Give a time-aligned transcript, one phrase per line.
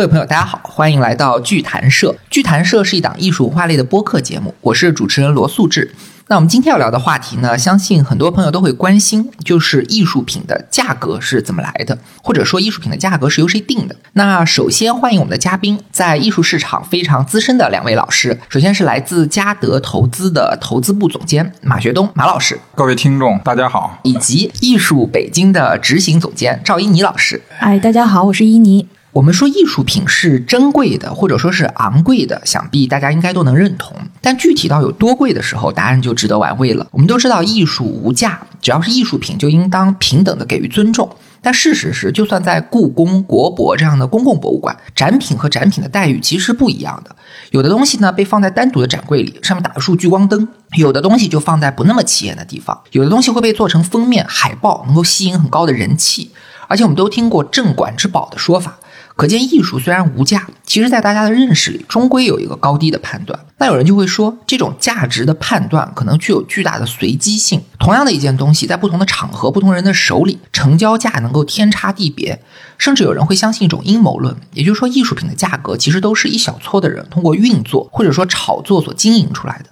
[0.00, 2.16] 各位朋友，大家好，欢迎来到剧谈社。
[2.30, 5.94] 剧谈社是一档艺术文化类的播客节目，我是主持人罗素志。
[6.28, 13.94] 那我们今天要聊的话题呢，相信很多朋友都会关心，就是艺术品的价格是怎么来的，或者说艺术品的价格是由谁定的。
[14.14, 18.40] 那首先欢迎我们的嘉宾，在艺术市场非常资深的两位老师。
[18.48, 27.42] 首先是来自嘉德投资的投资部总监马学东马老师，各位听众大家好，以及艺术北京的执行总监赵一妮老师。
[27.58, 28.88] 哎，大家好，我是伊妮。
[29.12, 33.96] 我们说艺术品是珍贵的，或者说是昂贵的，想必大家应该都能认同。
[34.20, 36.86] 但具体到有多贵的时候，答案就值得玩味了。
[36.92, 41.10] 我们都知道艺术无价，只要是艺术品就应当平等的给予尊重。
[41.42, 47.16] 但事实是，就算在故宫、国博这样的公共博物馆，展品和展品的待遇其实不一样的。
[47.50, 56.30] 有的东西呢被放在单独的展柜里，上面打了束聚光灯；有的东西就放在不那么起眼的地方；有的东西会被做成封面海报，能够吸引很高的人气。
[56.68, 58.78] 而且我们都听过镇馆之宝的说法。
[59.20, 63.38] 可见，艺术虽然无价，其实，在大家的认识里，终归有一个高低的判断。
[63.58, 67.62] 那有人就会说，这种价值的判断可能具有巨大的随机性。
[67.78, 72.40] 同样的一件东西，在不同的场合、不同人的手里，成交价能够天差地别。
[72.78, 79.66] 甚至有人会相信一种阴谋论，也就是说，艺术品的价格其实都是一小撮的人通过运作或者说炒作所经营出来的。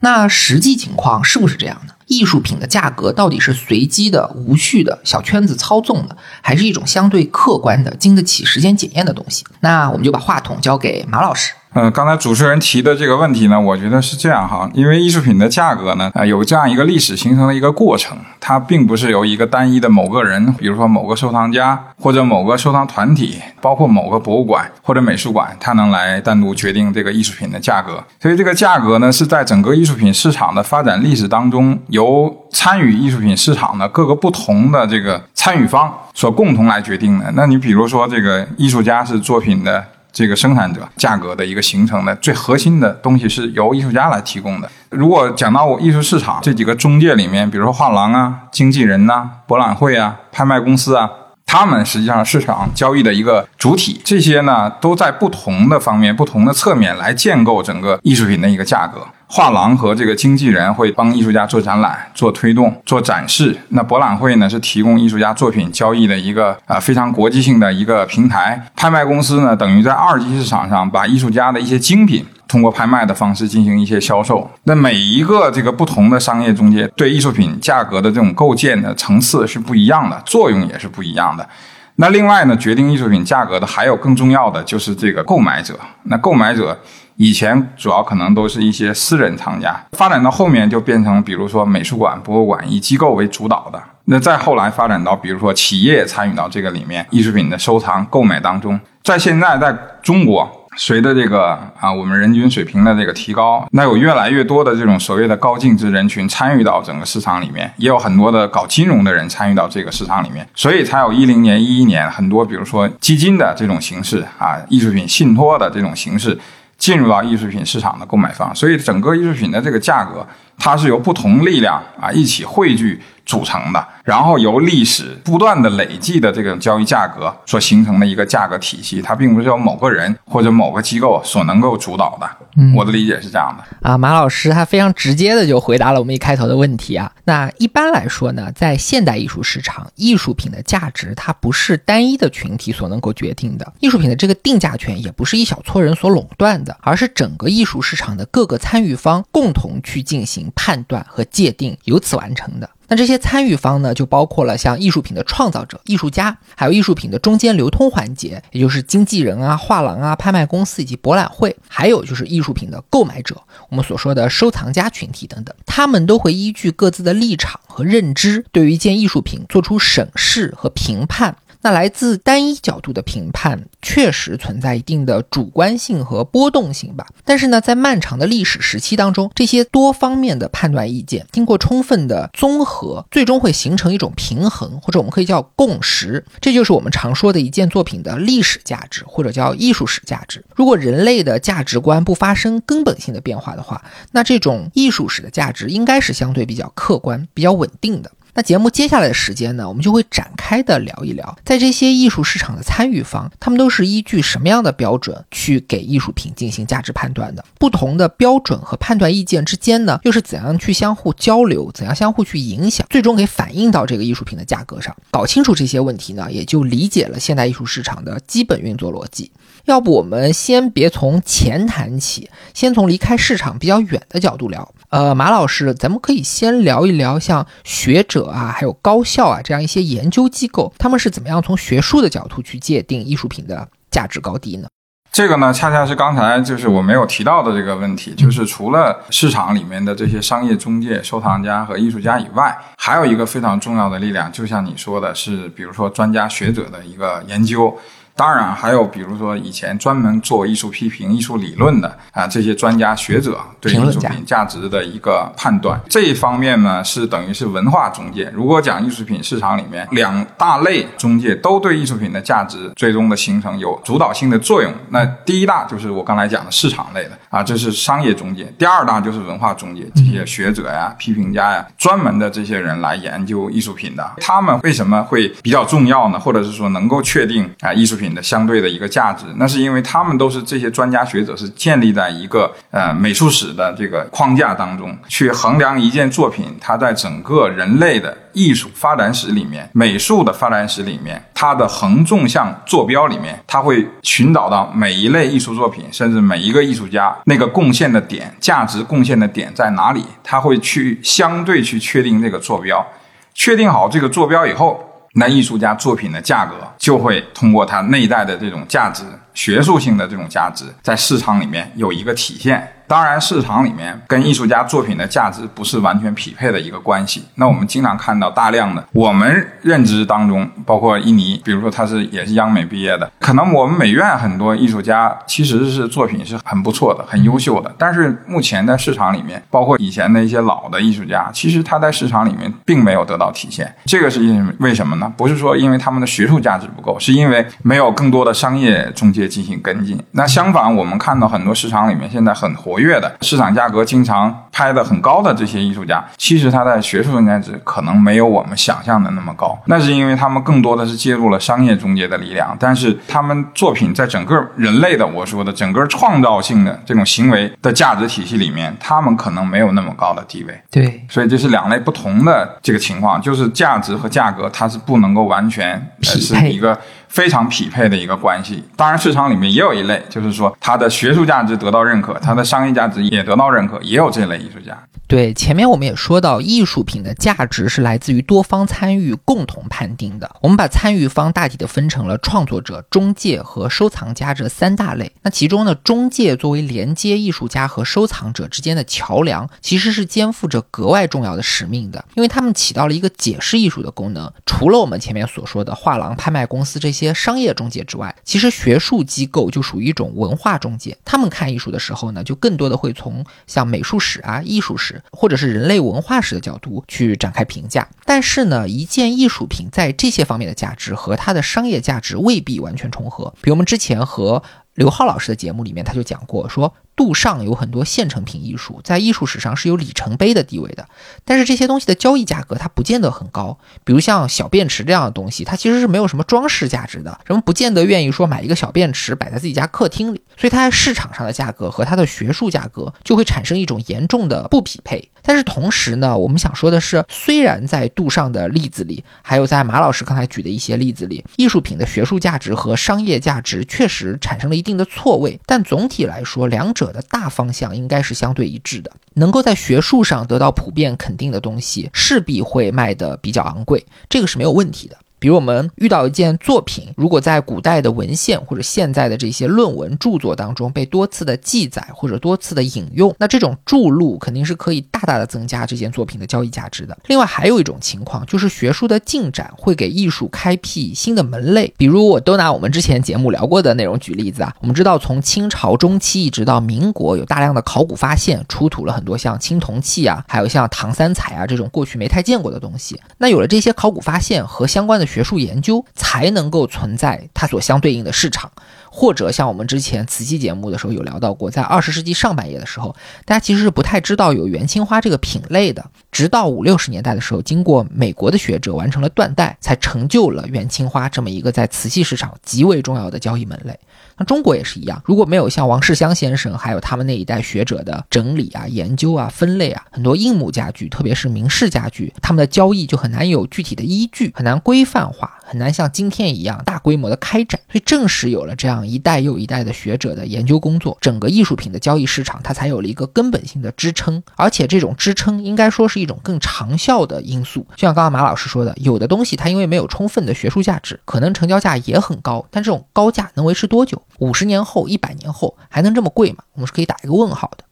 [0.00, 1.94] 那实际情况是不是这样呢？
[2.10, 9.44] 艺术品的价格到底是随机的、无序的、小圈子操纵的，还是一种相对客观的、经得起时间检验的东西？
[9.60, 11.52] 那我们就把话筒交给马老师。
[11.72, 28.02] 嗯，刚才主持人提的这个问题呢，我觉得是这样哈，因为艺术品的价格呢，啊，有这样一个历史形成的一个过程，它并不是由一个单一的某个人，比如说某个收藏家或者某个收藏团体，包括某个博物馆或者美术馆，它能来单独决定这个艺术品的价格。
[28.20, 37.30] 所以这个价格呢，是在整个艺术品市场的发展历史当中，由参与艺术品市场的各个不同的这个参与方所共同来决定的。
[37.36, 39.84] 那你比如说，这个艺术家是作品的。
[40.12, 44.70] 这个生产者价格的一个形成的最核心的东西是由艺术家来提供的。
[44.90, 51.08] 如果讲到艺术市场这几个中介里面，比如说画廊啊、经纪人呐、博览会啊、拍卖公司啊，
[51.52, 59.04] 他们实际上市场交易的一个主体，这些呢都在不同的方面、不同的侧面来建构整个艺术品的一个价格。
[59.26, 63.56] 画廊和这个经纪人会帮艺术家做展览、做推动、做展示。
[63.70, 68.64] 那博览会呢，是提供艺术家作品交易的一个啊非常国际性的一个平台。
[68.76, 74.50] 拍卖公司呢，等于在二级市场上把艺术家的一些精品通过拍卖的方式进行一些销售。
[74.64, 81.48] 那每一个这个不同的商业中介对艺术品价格的这种构建的层次是不一样的，作用也是不一样的。
[81.96, 85.78] 那另外呢，决定艺术品价格的还有更重要的就是这个购买者。
[86.02, 86.76] 那购买者。
[87.16, 93.78] 以前主要可能都是一些私人藏家，发展到后面就变成，比如说美术馆、博物馆以机构为主导的。
[94.06, 98.80] 那再后来发展到，比如说企业参与到这个里面，艺术品的收藏、购买当中。
[99.02, 99.70] 在现在，在
[100.02, 116.38] 中国，随着这个啊我们人均水平的这个提高，那有越来越多的这种所谓的高净值人群参与到整个市场里面，也有很多的搞金融的人参与到这个市场里面，所以才有一零年、一一年很多，比如说基金的这种形式啊，艺术品信托的这种形式。
[116.78, 120.26] 进入到艺术品市场的购买方，所以整个艺术品的这个价格，
[120.56, 122.98] 它是由不同力量啊一起汇聚。
[123.26, 132.28] 组成的，然后由历史不断的累计的这个交易价格所形成的一个价格体系，它并不是由某个人或者某个机构所能够主导的。
[132.56, 137.10] 嗯我的理解是这样的啊，马老师他非常直接的就回答了我们一开头的问题啊。
[137.24, 152.68] 那一般来说呢，在现代艺术市场，艺术品的价值它不是单一的群体所能够决定的，艺术品的这个定价权也不是一小撮人所垄断的，而是整个艺术市场的各个参与方共同去进行判断和界定，由此完成的。
[152.88, 163.36] 那这些参与方呢，就包括了像艺术品的创造者、艺术家，还有艺术品的中间流通环节，也就是经纪人啊、画廊啊、拍卖公司以及博览会，还有就是艺术品的购买者，
[163.68, 171.36] 我们所说的收藏家群体等等，他们都会依据各自的立场和认知，对于一件艺术品做出审视和评判。
[171.62, 186.24] 那来自单一角度的评判确实存在一定的主观性和波动性吧，但是呢，在漫长的历史时期当中，这些多方面的判断意见经过充分的综合，最终会形成一种平衡，或者我们可以叫共识。
[186.40, 190.44] 这就是我们常说的一件作品的历史价值，或者叫艺术史价值。
[190.54, 198.10] 如果人类的价值观不发生根本性的变化的话，那这种艺术史的价值应该是相对比较客观、比较稳定的。
[198.34, 207.44] 那节目接下来的时间呢，我们就会展开的聊一聊，在这些艺术市场的参与方，他们都是依据什么样的标准去给艺术品进行价值判断的？
[207.58, 214.96] 不同的标准和判断意见之间呢，又是怎样去相互交流，怎样相互去影响，最终给反映到这个艺术品的价格上？
[215.10, 219.30] 搞清楚这些问题呢，也就理解了现代艺术市场的基本运作逻辑。
[219.70, 224.68] 要不我们先别从钱谈起，先从离开市场比较远的角度聊。
[224.88, 234.66] 呃，马老师，咱们可以先聊一聊像学者啊，还有高校啊这样一些研究机构，他们是怎么样从学术的角度去界定艺术品的价值高低呢？
[235.12, 247.78] 这个呢，恰恰是刚才就是我没有提到的这个问题，就是除了市场里面的这些商业中介、收藏家和艺术家以外，还有一个非常重要的力量，就像你说的是，比如说专家学者的一个研究。
[248.20, 258.30] 当然，还有比如说以前专门做艺术批评、艺术理论的啊这些专家学者对艺术品价值的一个判断，这一方面呢是等于是文化中介。
[258.34, 276.20] 如果讲艺术品市场里面两大类中介都对艺术品的价值最终的形成有主导性的作用，那第一大就是我刚才讲的市场类的啊，这是商业中介；第二大就是文化中介，这些学者呀、批评家呀，专门的这些人来研究艺术品的，他们为什么会比较重要呢？
[276.20, 278.09] 或者是说能够确定啊艺术品？
[278.14, 302.86] 的相对的一个价值，那是因为他们都是这些专家学者是建立在一个呃美术史的这个框架当中去衡量一件作品，它在整个人类的艺术发展史里面、美术的发展史里面，它的横纵向坐标里面，它会寻找到每一类艺术作品，甚至每一个艺术家那个贡献的点、价值贡献的点在哪里，他会去相对去确定这个坐标，
[303.34, 304.86] 确定好这个坐标以后。
[305.14, 309.02] 那艺术家作品的价格就会通过它内在的这种价值、
[309.34, 312.72] 学术性的这种价值，在市场里面有一个体现。
[312.90, 317.24] 当然，市场里面跟艺术家作品的价值不是完全匹配的一个关系。
[317.36, 333.72] 那我们经常看到大量的我们认知当中，包括印尼，比如说他是也是央美毕业的，可能我们美院很多艺术家其实是作品是很不错的、很优秀的，但是目前在市场里面，包括以前的一些老的艺术家，其实他在市场里面并没有得到体现。
[333.84, 335.12] 这个是因为什么呢？
[335.16, 339.96] 不是说因为他们的学术价值不够，是因为没有更多的商业中介进行跟进。
[340.10, 342.79] 那相反，我们看到很多市场里面现在很活。
[342.80, 349.58] 月的市场价格经常拍的很高的这些艺术家，其实他在学术价值可能没有我们想象的那么高。
[349.66, 360.60] 那是因为他们更多的是介入了商业中介的力量，但是他们作品在整个人类的我说的整个创造性的这种行为的价值体系里面，他们可能没有那么高的地位。
[360.70, 366.78] 对，所以这是两类不同的这个情况，就是价值和价格它是不能够完全是一个。
[367.10, 368.64] 非常匹配的一个关系。
[368.76, 374.78] 当然，市场里面也有一类，就是说它的学术价值得到认可，它的商业价值也得到认可，也有这类艺术家。
[375.06, 380.30] 对，前面我们也说到，艺术品的价值是来自于多方参与共同判定的。
[380.40, 385.10] 我们把参与方大体的分成了创作者、中介和收藏家这三大类。
[385.22, 394.32] 那其中呢，中介作为连接艺术家和收藏者之间的桥梁，其实是肩负着格外重要的使命的，因为他们起到了一个解释艺术的功能。
[394.46, 400.96] 除了我们前面所说的画廊、拍卖公司这些些商业中介之外，其实学术机构就属于一种文化中介。
[401.04, 405.02] 他们看艺术的时候呢，就更多的会从像美术史啊、艺术史。
[405.12, 413.32] 或者是人类文化史的角度去展开评价，但是呢，一件艺术品在这些方面的价值和它的商业价值未必完全重合。
[413.40, 414.42] 比如我们之前和
[414.80, 416.74] 刘浩老师的节目里面，他就讲过说。
[416.96, 420.86] 杜尚有很多现成品艺术，在艺术史上是有里程碑的地位的。
[421.24, 423.56] 但是这些东西的交易价格它不见得很高。
[423.84, 430.20] 比如像小便池这样的东西，它其实是没有什么装饰价值的，人们不见得愿意说买一个小便池摆在自己家客厅里。
[430.36, 435.10] 所以它在市场上的价格和它的学术价格就会产生一种严重的不匹配。
[435.22, 446.90] 但是同时呢，我们想说的是，虽然在杜尚的例子里，还有在马老师刚才举的一些例子里，艺术品的学术价值和商业价值确实产生了一定定的错位，但总体来说，两者。
[446.90, 454.96] 的大方向应该是相对一致的，能够在学术上得到普遍肯定的东西，势必会卖得比较昂贵，这个是没有问题的。
[455.20, 466.96] 比如我们遇到一件作品，如果在古代的文献或者现在的这些论文著作当中被多次的记载或者多次的引用，那这种注录肯定是可以大大的增加这件作品的交易价值的。
[467.06, 471.70] 另外还有一种情况，就是学术的进展会给艺术开辟新的门类。
[471.76, 482.98] 比如我都拿我们之前节目聊过的内容举例子啊，我们知道从清朝中期一直到民国，有大量的考古发现出土了很多像青铜器啊，还有像唐三彩啊这种过去没太见过的东西。
[483.18, 485.09] 那有了这些考古发现和相关的。
[485.10, 488.52] 学术研究才能够存在它所相对应的市场，
[488.90, 492.94] 或者像我们之前瓷器节目的时候有聊到过，在二十世纪上半叶的时候，
[493.24, 503.78] 大家其实是不太知道有元青花这个品类的，直到五六十年代的时候，经过美国的学者完成了断代，才成就了元青花这么一个在瓷器市场极为重要的交易门类。
[504.16, 515.10] 那中国也是一样，如果没有像王世襄先生还有他们那一代学者的整理啊、研究啊、分类啊，很多硬木家具，特别是明式家具，他们的交易就很难有具体的依据，很难规范。
[515.10, 517.60] 化，很难像今天一样大规模的开展。
[517.72, 524.22] 所以正是有了这样一代又一代的学者的研究工作，整个艺术品的交易市场它才有了一个根本性的支撑。
[524.36, 527.60] 而且这种支撑应该说是一种更长效的因素。
[527.76, 534.02] 就像刚刚马老师说的，有的东西它因为没有充分的学术价值，可能成交价也很高，但这种高价能维持多久？
[534.18, 536.44] 五十年后、一百年后还能这么贵吗？
[536.54, 537.64] 我们是可以打一个问号的。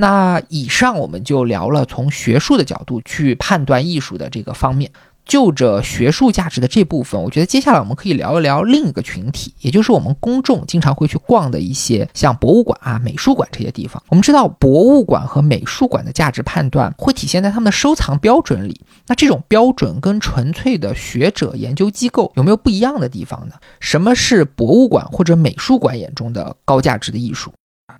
[0.00, 4.92] 那以上我们就聊了从学术的角度去判断艺术的这个方面。
[5.28, 14.02] 就着学术价值的这部分，我觉得接下来我们可以聊一聊另一个群体，也就是我们公众经常会去逛的一些像博物馆啊、美术馆这些地方。
[14.08, 18.80] 我们知道，博物馆和美术馆的价值判断会体现在他们的收藏标准里。
[19.06, 23.54] 那这种标准跟纯粹的学者研究机构有没有不一样的地方呢？
[23.80, 27.52] 什么是博物馆或者美术馆眼中的高价值的艺术？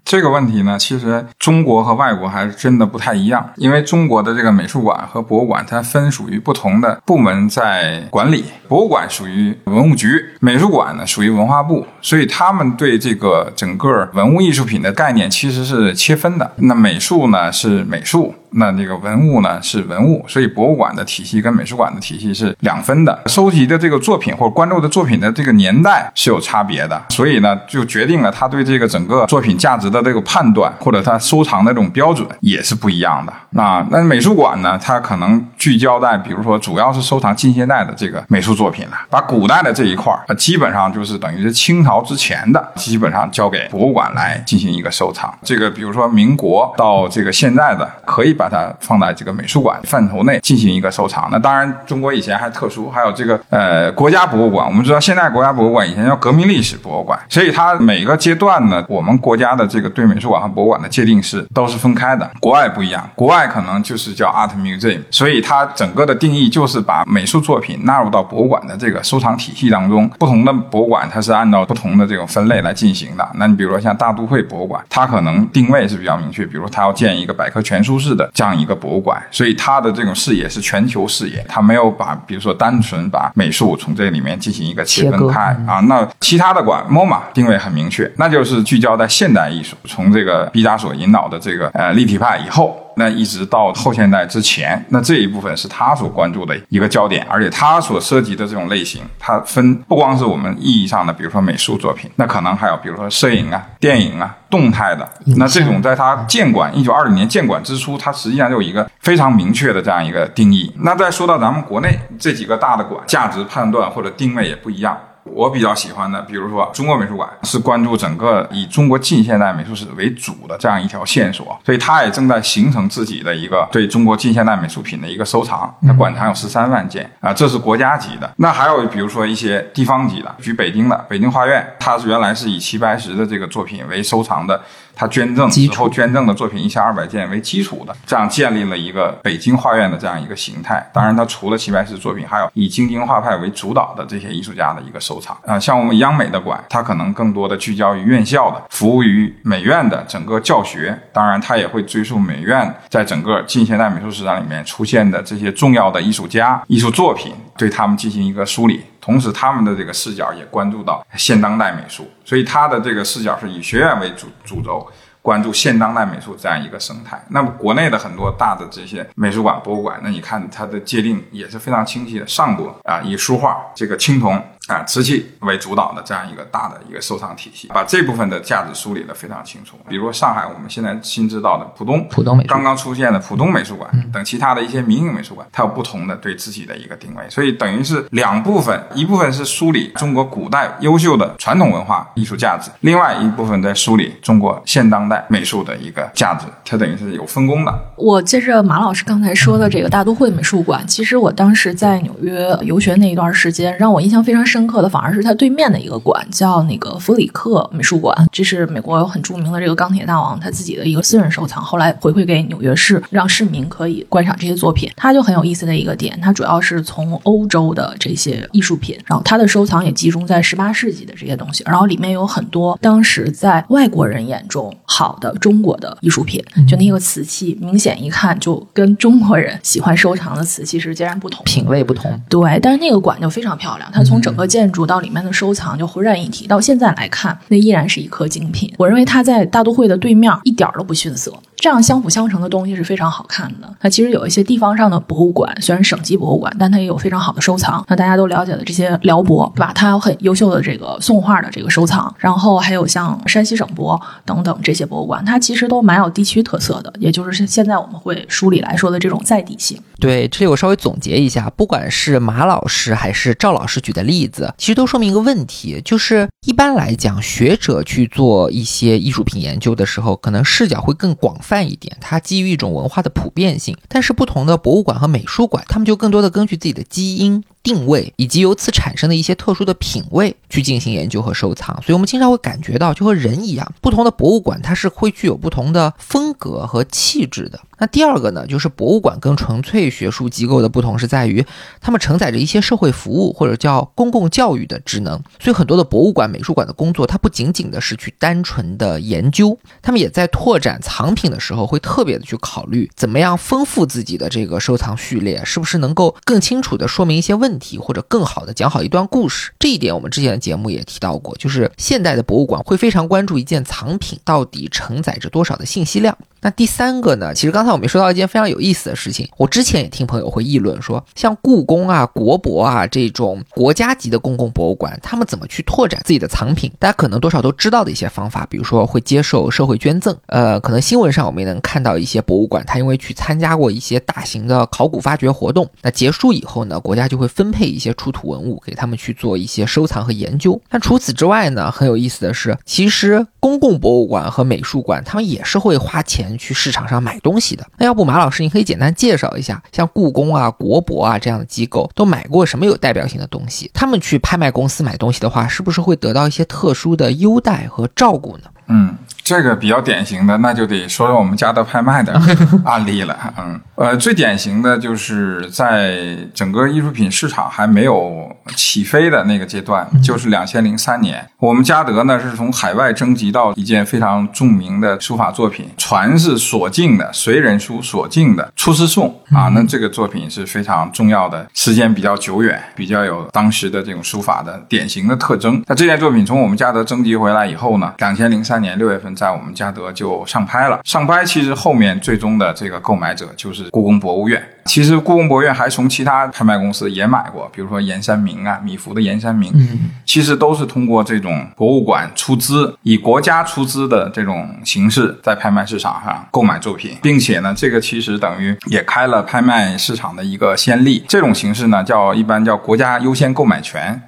[0.04, 8.44] 这个问题呢，其实中国和外国还是真的不太一样，因为中国的这个美术馆和博物馆，它分属于不同的部门在管理。
[8.68, 16.52] 博物馆属于文物局，美术馆呢属于文化部，所以他们对这个整个文物艺术品的概念其实是切分的。
[16.56, 18.34] 那美术呢是美术。
[18.52, 23.22] 那这个文物呢是文物，所以博物馆的体系跟美术馆的体系是两分的。
[23.26, 33.32] 收集的这个作品或者关注的作品的这个年代是有差别的，所以呢就决定了他对这个整个作品价值的这个判断或者他收藏的这种标准也是不一样的。
[33.50, 45.32] 那那美术馆呢，它可能聚焦在比如说主要是收藏近现代的这个美术作品了，把古代的这一块儿基本上就是等于是清朝之前的，基本上交给博物馆来进行一个收藏。
[45.42, 48.37] 这个比如说民国到这个现在的可以。
[48.38, 51.28] 把它放在这个美术馆范畴内进行一个收藏。
[51.32, 54.64] 那当然，中国以前还特殊，还有这个呃国家博物馆。
[54.64, 62.30] 我们知道，现在国家博物馆以前叫革命历史博物馆，所以它每个阶段呢，我们国家的这个对美术馆和博物馆的界定是都是分开的。
[62.40, 70.08] 国外不一样，国外可能就是叫 art museum，所以它整个的定义就是把美术作品纳入到博物馆的这个收藏体系当中。
[70.18, 73.28] 不同的博物馆它是按照不同的这种分类来进行的。
[73.34, 78.27] 那你比如说像大都会博物馆，它可能定位是比较明确，比如它要建一个百科全书式的。
[78.34, 85.80] 这样一个博物馆，所以它的这种视野是全球视野，它没有把，比如说单纯把美术从这里面进行一个切分开啊。
[85.88, 92.84] 那其他的馆，MoMA 定位很明确，那就是聚焦在现代艺术，从这个毕加索引导的这个呃立体派以后。
[92.98, 105.08] 那一直到后现代之前，那这一部分是他所关注的一个焦点，而且他所涉及的这种类型，它分不光是我们意义上的，比如说美术作品，那可能还有比如说摄影啊、电影啊、动态的。
[105.36, 110.74] 那这种在他建馆一九二零年建馆之初，它实际上就有一个非常明确的这样一个定义。
[110.80, 114.98] 那再说到咱们国内这几个大的馆，价值判断或者定位也不一样。
[115.32, 125.74] 我比较喜欢的，比如说中国美术馆是关注整个以中国近现代美术史为主的这样一条线索，所以它也正在形成自己的一个对中国近现代美术品的一个收藏。
[125.86, 128.32] 它馆藏有十三万件啊，这是国家级的。
[128.36, 134.60] 那还有比如说一些地方级的，举北京的北京画院，它是原来是以齐白石的这个作品为收藏的。
[134.98, 140.84] 他捐赠之后捐赠的作品一千二百件为基础的，这样建立了一个北京画院的这样一个形态。
[140.92, 145.56] 当然，它除了齐白石作品，还有以京津画派为主导的这些艺术家的一个收藏啊。
[145.56, 150.98] 像我们央美的馆，它可能更多的聚焦于院校的，服务于美院的整个教学。
[151.12, 158.82] 当然，它也会追溯美院在整个近现代美术史上里面出现的这些重要的艺术家、艺术作品，对他们进行一个梳理。
[159.00, 164.86] 同时，他们的这个视角也关注到现当代美术，所以他的这个视角是以学院为主主轴，
[165.22, 167.22] 关注现当代美术这样一个生态。
[167.28, 172.26] 那么，国内的很多大的这些美术馆、博物馆，那你看它的界定也是非常清晰的。
[172.26, 174.42] 上部啊，以书画、这个青铜。
[174.68, 179.78] 啊，瓷器为主导的这样一个大的一个收藏体系，把这部分的价值梳理的非常清楚。
[179.88, 187.24] 比如上海，我们现在新知道的浦东，浦东美刚刚出现的浦东美术馆等其他的一些民营美术馆，它有不同的对自己的一个定位。
[187.30, 196.44] 所以等于是两部分，一部分是梳理中国古代优秀的传统文化艺术价值，另外一部分在梳理中国现当代美术的一个价值。
[196.66, 197.74] 它等于是有分工的。
[197.96, 204.57] 我接着马老师刚才说的这个大都会美术馆，其实我当时在纽约游学那一段时间，让我印象非常深。
[204.58, 214.90] 深刻的反而是它对面的一个馆，叫那个弗里克美术馆，这是美国有很著名的这个钢铁大王他自己的一个私人收藏，后来回馈给纽约市，让市民可以观赏这些作品。
[214.96, 232.20] 它就很有意思的一个点，它主要是从欧洲的这些艺术品，然后它的收藏也集中在十八世纪的这些东西，然后里面有很多当时在外国人眼中好的中国的艺术品，就那个瓷器，明显一看就跟中国人喜欢收藏的瓷器是截然不同，品味不同。
[232.28, 238.72] 对，但是那个馆就非常漂亮，它从整个建筑到里面的收藏就浑然一体，到现在来看，那依然是一颗精品。
[238.78, 243.72] 我认为它在大都会的对面一点都不逊色，这样相辅相成的东西是非常好看的。
[243.80, 247.84] 那其实有一些地方上的博物馆，虽然省级博物馆，但它也有非常好的收藏。
[247.88, 249.72] 那大家都了解的这些辽博，对吧？
[249.74, 259.78] 它有很优秀的这个宋画的这个收藏，然后还有像山西省博等等这些博物馆，它其实都蛮有地区特色的，也就是现在我们会梳理来说的这种在地性。
[260.00, 273.76] 对，这里我稍微总结一下，不管是马老师还是赵老师举的例子，其实都说明一个问题，就是一般来讲，学者去做一些艺术品研究的时候，可能视角会更广泛一点，它基于一种文化的普遍性。
[273.88, 277.42] 但是不同的博物馆和美术馆，他们就更多的根据自己的基因。
[277.62, 287.60] 定位以及由此产生的一些特殊的品味去进行研究和收藏，所以我们经常会感觉到，就和人一样，不同的博物馆它是会具有不同的风格和气质的。
[287.80, 291.44] 那第二个呢，就是博物馆跟纯粹学术机构的不同是在于，
[291.80, 307.47] 他们承载着一些社会服务或者叫公共教育的职能，所以很多的博物馆、美术馆的工作，它不仅仅的是去单纯的研究，他们也在拓展藏品的时候，会特别的去考虑怎么样丰富自己的这个收藏序列，是不是能够更清楚的说明一些问。
[307.48, 316.16] 问题或者更好的讲好一段故事，这一点我们之前的节目也提到过，就是现代的博物馆会非常关注一件藏品到底承载着多少的信息量。
[316.40, 317.34] 那第三个呢？
[317.34, 319.28] 其实刚才我们说到一件非常有意思的事情。
[319.36, 326.70] 我之前也听朋友会议论说，像故宫啊、国博啊这种国家级的公共博物馆，他们怎么去拓展自己的藏品？
[326.78, 330.16] 大家可能多少都知道的一些方法，比如说会接受社会捐赠。
[330.26, 340.60] 呃，可能新闻上我们也能看到一些博物馆，它因为去参加过一些大型的考古发掘活动，那结束以后呢，国家就会分配一些出土文物给他们去做一些收藏和研究。
[340.68, 346.27] 但除此之外呢，很有意思的是，其实公共博物馆和美术馆他们也是会花钱。
[346.36, 353.70] 去市场上买东西的，那要不马老师，你可以简单介绍一下，像故宫啊、国博啊这样的机构都买过什么有代表性的东西？
[353.72, 358.44] 他们去拍卖公司买东西的话，是不是会得到一些特殊的优待和照顾呢？
[358.66, 358.96] 嗯。
[359.24, 362.18] 这个比较典型的，那就得说说我们家的拍卖的
[362.64, 363.34] 案例了。
[363.36, 379.48] 嗯，呃，最典型的就是在整个艺术品市场还没有起飞的那个阶段，就是两千零三年，我们嘉德呢是从海外征集到一件非常著名的书法作品，传是所敬的随人书所敬的《出师颂》啊。
[379.54, 385.62] 那这个作品是非常重要的，时间比较久远，比较有当时的这种书法的典型的特征。
[385.66, 389.08] 那这件作品从我们嘉德征集回来以后呢，两千零三年六月份。
[389.18, 394.42] 在我们嘉德就上拍了，上拍其实后面最终的这个购买者就是故宫博物院。
[394.66, 411.02] 其实故宫博物院还从其他拍卖公司也买过，比如说严山明啊，米芾的严山明，嗯，其实都是通过这种博物馆出资，以国家出资的这种形式，在拍卖市场上购买作品，并且呢，这个其实等于也开了拍卖市场的一个先例。
[411.08, 413.98] 这种形式呢，叫一般叫国家优先购买权。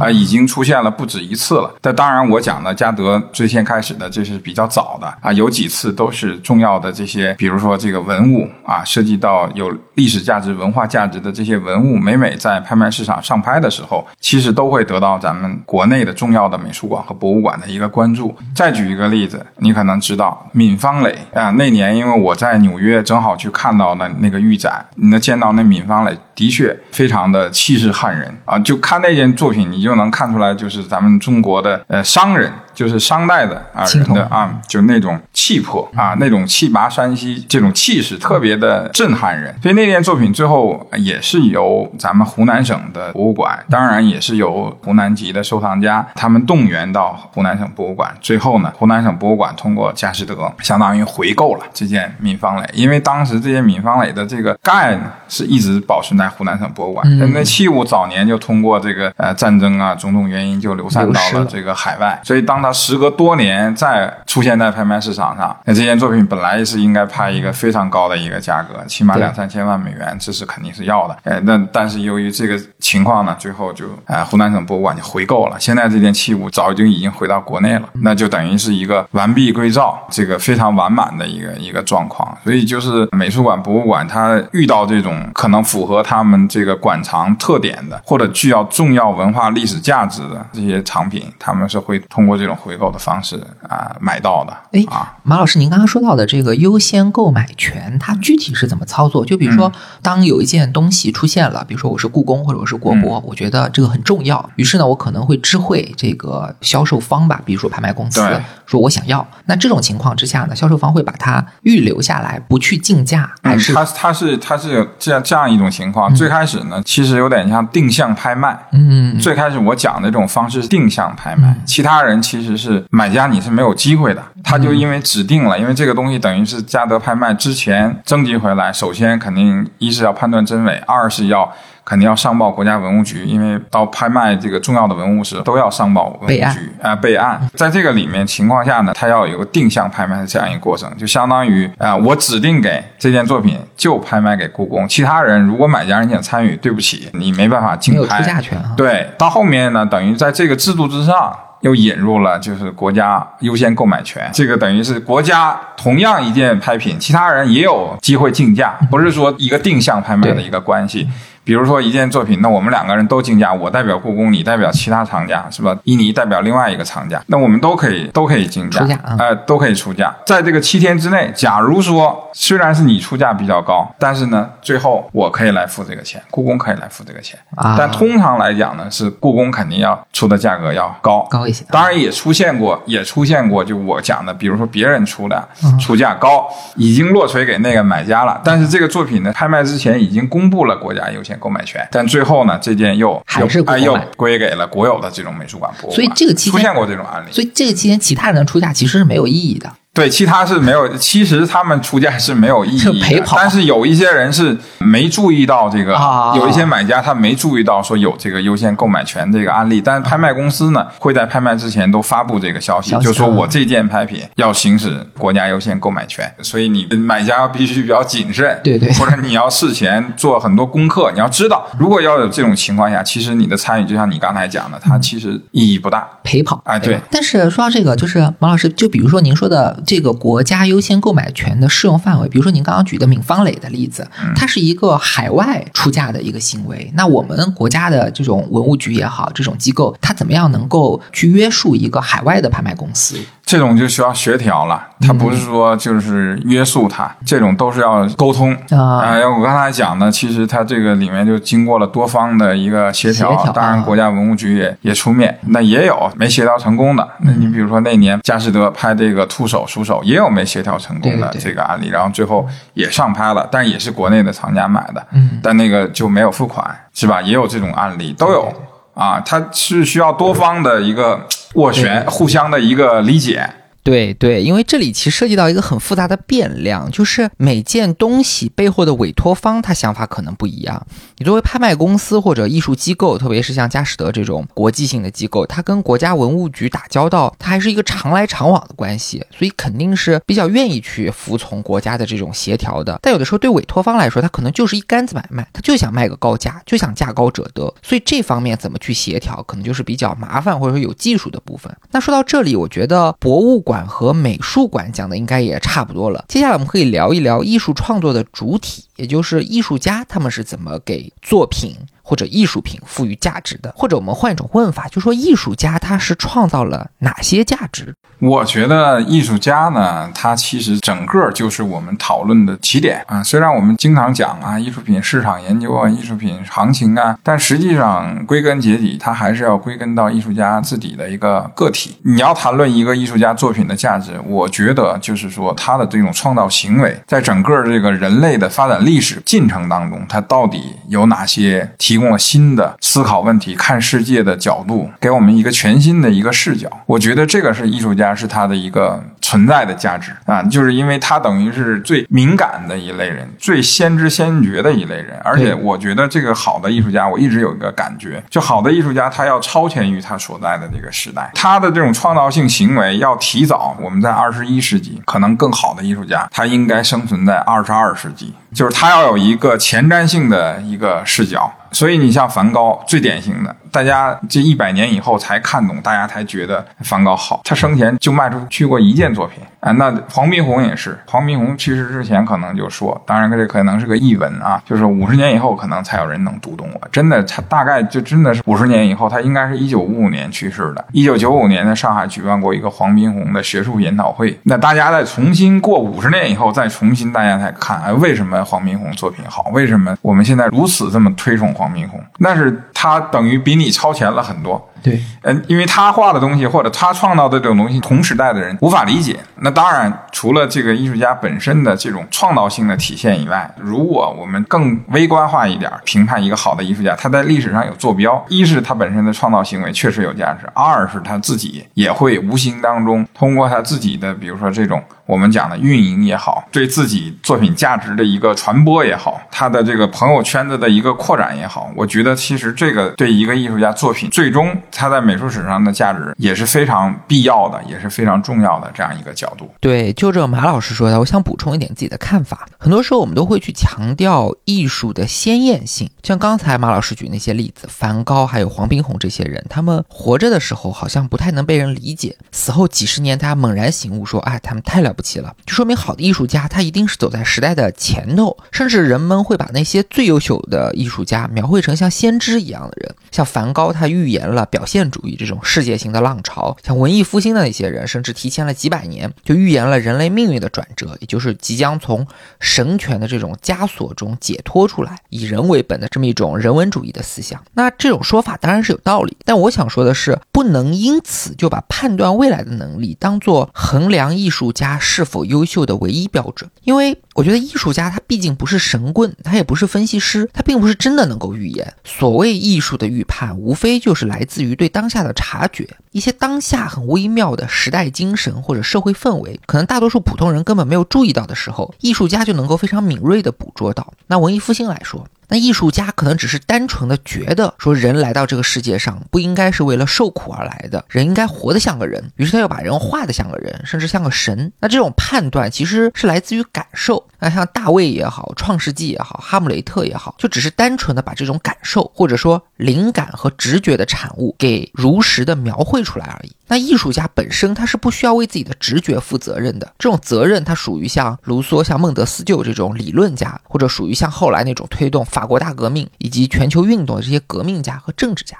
[0.00, 1.74] 啊，已经出现了不止一次了。
[1.80, 18.34] 但当然，我讲的嘉德最先开始的，这是比较早的啊，有几次都是重要的这些，比如说这个文物啊，涉及到有历史价值、文化价值的这些文物，每每在拍卖市场上拍的时候，其实都会得到咱们国内的重要的美术馆和博物馆的一个关注。
[18.54, 29.63] 再举一个例子，你可能知道闵方磊啊，那年因为我在纽约，正好去看到了那个预展，你能见到那闵方磊的确非常的气势撼人啊，就看那件作品。
[29.64, 32.52] 你就能看出来，就是咱们中国的呃商人。
[32.74, 39.54] 就是商代的啊人的啊，就那种气魄啊，那种气拔山兮，这种气势特别的震撼人。
[39.62, 48.12] 所以那件作品最后也是由咱们湖南省的博物馆，当然也是由湖南籍的收藏家他们动员到湖南省博物馆。
[48.20, 62.63] 最后呢，湖南省博物馆通过佳士得，相当于回购了这件闵方磊，因为当时这件闵方磊的这个盖呢是一直保存在湖南省博物馆，那器物早年就通过这个呃战争啊种种原因就流散到了这个海外，所以当。
[62.64, 71.14] 它时隔多年再出现在拍卖市场上，那这件作品本来是应该拍一个非常高的一个价格，起码两三千万美元，这是肯定是要的。
[71.24, 75.60] 哎，那但是由于这个情况呢，最后就哎湖南省博物馆就回购了。
[75.60, 82.34] 现在这件器物早就已经回到国内了，那就等于是一个完璧归赵，这个非常完满的一个一个状况。
[82.44, 92.53] 所以就是美术馆、博物馆，它遇到这种可能符合他们这个馆藏特点的，或者具有重要文化历史价值的这些藏品，他们是会通过这种。
[92.54, 93.36] 回购的方式
[93.68, 94.56] 啊，买到的。
[94.72, 94.84] 哎，
[95.22, 99.24] 马老师，您刚刚说到的这个优先购买权，它具体是怎么操作？
[99.24, 108.20] 就比如说，当有一件东西出现了，比如说我是故宫或者我是国博，我觉得这个很重要，于是呢，我可能会知会这个销售方吧，比如说拍卖公司，
[108.66, 109.26] 说我想要。
[109.46, 116.14] 那这种情况之下呢，销售方会把它预留下来，不去竞价，还是他他是他是这样这样一种情况。
[116.14, 118.56] 最开始呢，其实有点像定向拍卖。
[118.72, 122.44] 嗯，最开始我讲的这种方式是定向拍卖，其他人其实。
[122.44, 131.50] 其实是买家，你是没有机会的他就因为指定了，因为这个东西等于是嘉德拍卖之前征集回来，首先肯定一是要判断真伪，二是要。
[131.84, 137.40] 肯定要上报国家文物局，因为到拍卖这个重要的文物时，都要上报文物局啊备案。
[137.54, 148.18] 在这个里面情况下呢，它要有个定向拍卖的这样一个过程，就相当于啊，我指定给这件作品就拍卖给故宫，其他人如果买家人想参与，对不起，你没办法竞拍。
[148.18, 148.58] 出价权。
[148.76, 161.06] 对，到后面呢，等于在这个制度之上又引入了就是国家优先购买权，这个等于是国家同样一件拍品，其他人也有机会竞价，不是说一个定向拍卖的一个关系。
[161.44, 165.76] 比如说一件作品，那我们两个人都竞价，我代表故宫，你代表其他藏家，是吧？
[165.84, 168.86] 伊尼代表另外一个藏家，那我们都可以都可以竞价，
[169.18, 170.14] 呃，都可以出价。
[170.24, 177.38] 在这个七天之内，假如说虽然是你出价比较高，但是呢，最后我可以来付这个钱，故宫可以来付这个钱。
[177.56, 181.64] 啊，但通常来讲呢，是故宫肯定要出的价格要高高一些。
[181.70, 185.46] 当然也出现过，也出现过，就我讲的，比如说别人出的
[185.78, 191.33] 出价高，已经落锤给那个买家了，但是这个作品呢，拍卖之前已经公布了国家优先。
[191.38, 195.94] 购买权，但最后呢，这件又还是又归给了国有的这种美术馆博物馆。
[195.94, 197.32] 所以这个期间出现过这种案例。
[197.32, 199.72] 所以这个期间，其他人的出价其实是没有意义的。
[199.94, 205.96] 对，其他是没有，其实他们出价是没有意义的，但是有一些人是没注意到这个，
[206.34, 226.98] 有一些买家他没注意到说有这个优先购买权这个案例，但是拍卖公司呢会在拍卖之前都发布这个消息，就说我这件拍品要行使国家优先购买权，所以你买家必须比较谨慎，对对，或者你要事前做很多功课，你要知道，如果要有这种情况下，其实你的参与就像你刚才讲的，它其实意义不大，陪跑，哎对。
[227.12, 229.83] 但是说到这个，就是王老师，就比如说您说的。
[229.84, 236.90] 这个国家优先购买权的适用范围，比如说您刚刚举的闵方磊的例子，它是一个海外出价的一个行为。
[236.94, 243.16] 那我们国家的这种文物局也好，这种机构，它怎么样能够去约束一个海外的拍卖公司？
[243.54, 248.52] 这种就需要协调了，它不是说就是约束它，这种都是要沟通。
[248.70, 248.98] 啊。
[248.98, 257.08] 哎，我刚才讲的，其实它这个里面就经过了多方的一个协调，当然国家文物局也也出面，那也有没协调成功的。
[257.20, 265.06] 那你比如说那年佳士得拍这个兔手鼠手，也有没协调成功的这个案例，然后最后也上拍了，但也是国内的藏家买的，
[265.40, 267.22] 但那个就没有付款，是吧？
[267.22, 268.52] 也有这种案例，都有
[268.94, 269.20] 啊。
[269.20, 271.26] 它是需要多方的一个。
[271.54, 273.48] 斡旋，互相的一个理解。
[273.84, 280.86] 对对，因为这里其实涉及到一个很复杂的变量，就是每件东西背后的委托方他想法可能不一样。
[281.18, 292.98] 你作为拍卖公司或者艺术机构，特别是像佳士得这种国际性的机构，它跟国家文物局打交道，它还是一个常来常往的关系，所以肯定是比较愿意去服从国家的这种协调的。
[293.02, 301.70] 但有的时候对委托方来说，他可能就是一竿子买卖，他就想卖个高价，就想价高者得，所以这方面怎么去协调，可能就是比较麻烦或者说有技术的部分。
[301.90, 303.73] 那说到这里，我觉得博物馆。
[303.74, 317.92] 馆和美术馆讲的应该也差不多了，接下来我们可以聊一聊艺术创作的主体，也就是艺术家他们是怎么给作品或者艺术品赋予价值的，或者我们换一种问法，就说艺术家他是创造了哪些价值？
[318.20, 323.22] 我觉得艺术家呢，他其实整个就是我们讨论的起点啊。
[323.22, 331.96] 虽然我们经常讲啊，艺术品市场研究啊，艺术品行情啊，但实际上归根结底，它还是要归根到艺术家自己的一个个体。
[332.02, 346.70] 你要谈论一个艺术家作品的价值，我觉得就是说他的这种创造行为，在整个这个人类的发展历史进程当中，他到底有哪些提供了新的思考问题、看世界的角度，给我们一个全新的一个视角。
[346.86, 348.03] 我觉得这个是艺术家。
[348.12, 355.16] 是他的一个存在的价值啊，就是因为他等于是最敏感的一类人，最先知先觉的一类人。
[355.22, 363.76] 而且我觉得这个好的艺术家，我一直有一个感觉，就好的艺术家他要超前于他所在的这个时代，他的这种创造性行为要提早。
[363.80, 371.52] 我们在二十一世纪，可能更好的艺术家，他应该生存在二十二世纪，就是他要有一个前瞻性的一个视角。
[371.70, 373.54] 所以你像梵高，最典型的。
[373.74, 377.40] 大家这一百年以后才看懂，大家才觉得梵高好。
[377.42, 379.72] 他生前就卖出去过一件作品啊。
[379.72, 386.88] 那黄宾虹也是，黄宾虹去世之前可能就说，当然这可能是个译文啊，就是五十年以后可能才有人能读懂我。
[386.92, 390.84] 真的，他大概就真的是五十年以后，他应该是一九五五年去世的。
[390.92, 394.38] 一九九五年在上海举办过一个黄宾虹的学术研讨会。
[394.44, 399.50] 那大家再重新过五十年以后，再重新大家再看，哎，为什么黄宾虹作品好？
[399.52, 402.00] 为什么我们现在如此这么推崇黄宾虹？
[402.18, 402.84] 那是他。
[402.84, 404.70] 他等于比你超前了很多。
[404.82, 409.18] 对，嗯，因为他画的东西或者他创造的这种东西，同时代的人无法理解。
[409.36, 434.56] 那当然，除了这个艺术家本身的这种创造性的体现以外，如果我们更微观化一点评判一个好的艺术家，他在历史上有坐标：一是他本身的创造行为确实有价值；二是他自己也会无形当中通过他自己的，比如说这种我们讲的运营也好，对自己作品价值的一个传播也好，他的这个朋友圈子的一个扩展也好，我觉得其实这个对一个艺术家作品最终。
[434.70, 439.52] 它在美术史上的价值也是非常必要的，也是非常重要的这样一个角度。
[439.60, 442.48] 对，就这马老师说的，我想补充一点自己的看法。
[442.58, 464.64] 很多时候我们都会去强调艺术的鲜艳性，像刚才马老师举那些例子，梵高还有黄宾虹这些人，他们活着的时候好像不太能被人理解，死后几十年，大家猛然醒悟说，哎，他们太了不起了，就说明好的艺术家他一定是走在时代的前头，甚至人们会把那些最优秀的艺术家描绘成像先知一样的人，像梵高，他预言了表。
[464.64, 472.06] 现主义这种世界性的浪潮，像文艺复兴的那些人，甚至提前了几百年就预言了人类命运的转折，也就是即将从
[472.40, 477.44] 神权的这种枷锁中解脱出来，以人为本的这么一种人文主义的思想。
[477.52, 491.74] 那这种说法当然是有道理，但我想说的是，不能因此就把判断未来的能力当做衡量艺术家是否优秀的唯一标准，因为我觉得艺术家他毕竟不是神棍，他也不是分析师，他并不是真的能够预言。
[491.82, 494.54] 所谓艺术的预判，无非就是来自于。
[494.54, 503.92] 对当下的察觉，一些当下很微妙的时代精神或者社会氛围，可能大多数普通人根本没有注意到的时候，艺术家就能够非常敏锐地捕捉到。
[504.06, 505.04] 那文艺复兴来说。
[505.28, 514.52] 那艺术家可能只是单纯的觉得说，人来到这个世界上不应该是为了受苦而来的，人应该活得像个人，于是他又把人画得像个人，甚至像个神。
[514.60, 517.04] 那这种判断其实是来自于感受。
[517.18, 526.32] 那像大卫也好，创世纪也好，哈姆雷特也好，就只是单纯的把这种感受或者说灵感和直觉的产物给如实的描绘出来而已。
[526.46, 538.36] 那艺术家本身他是不需要为自己的直觉负责任的，这种责任他属于像卢梭、像孟德斯鸠这种理论家，或者属于像后来那种推动法国大革命以及全球运动的这些革命家和政治家。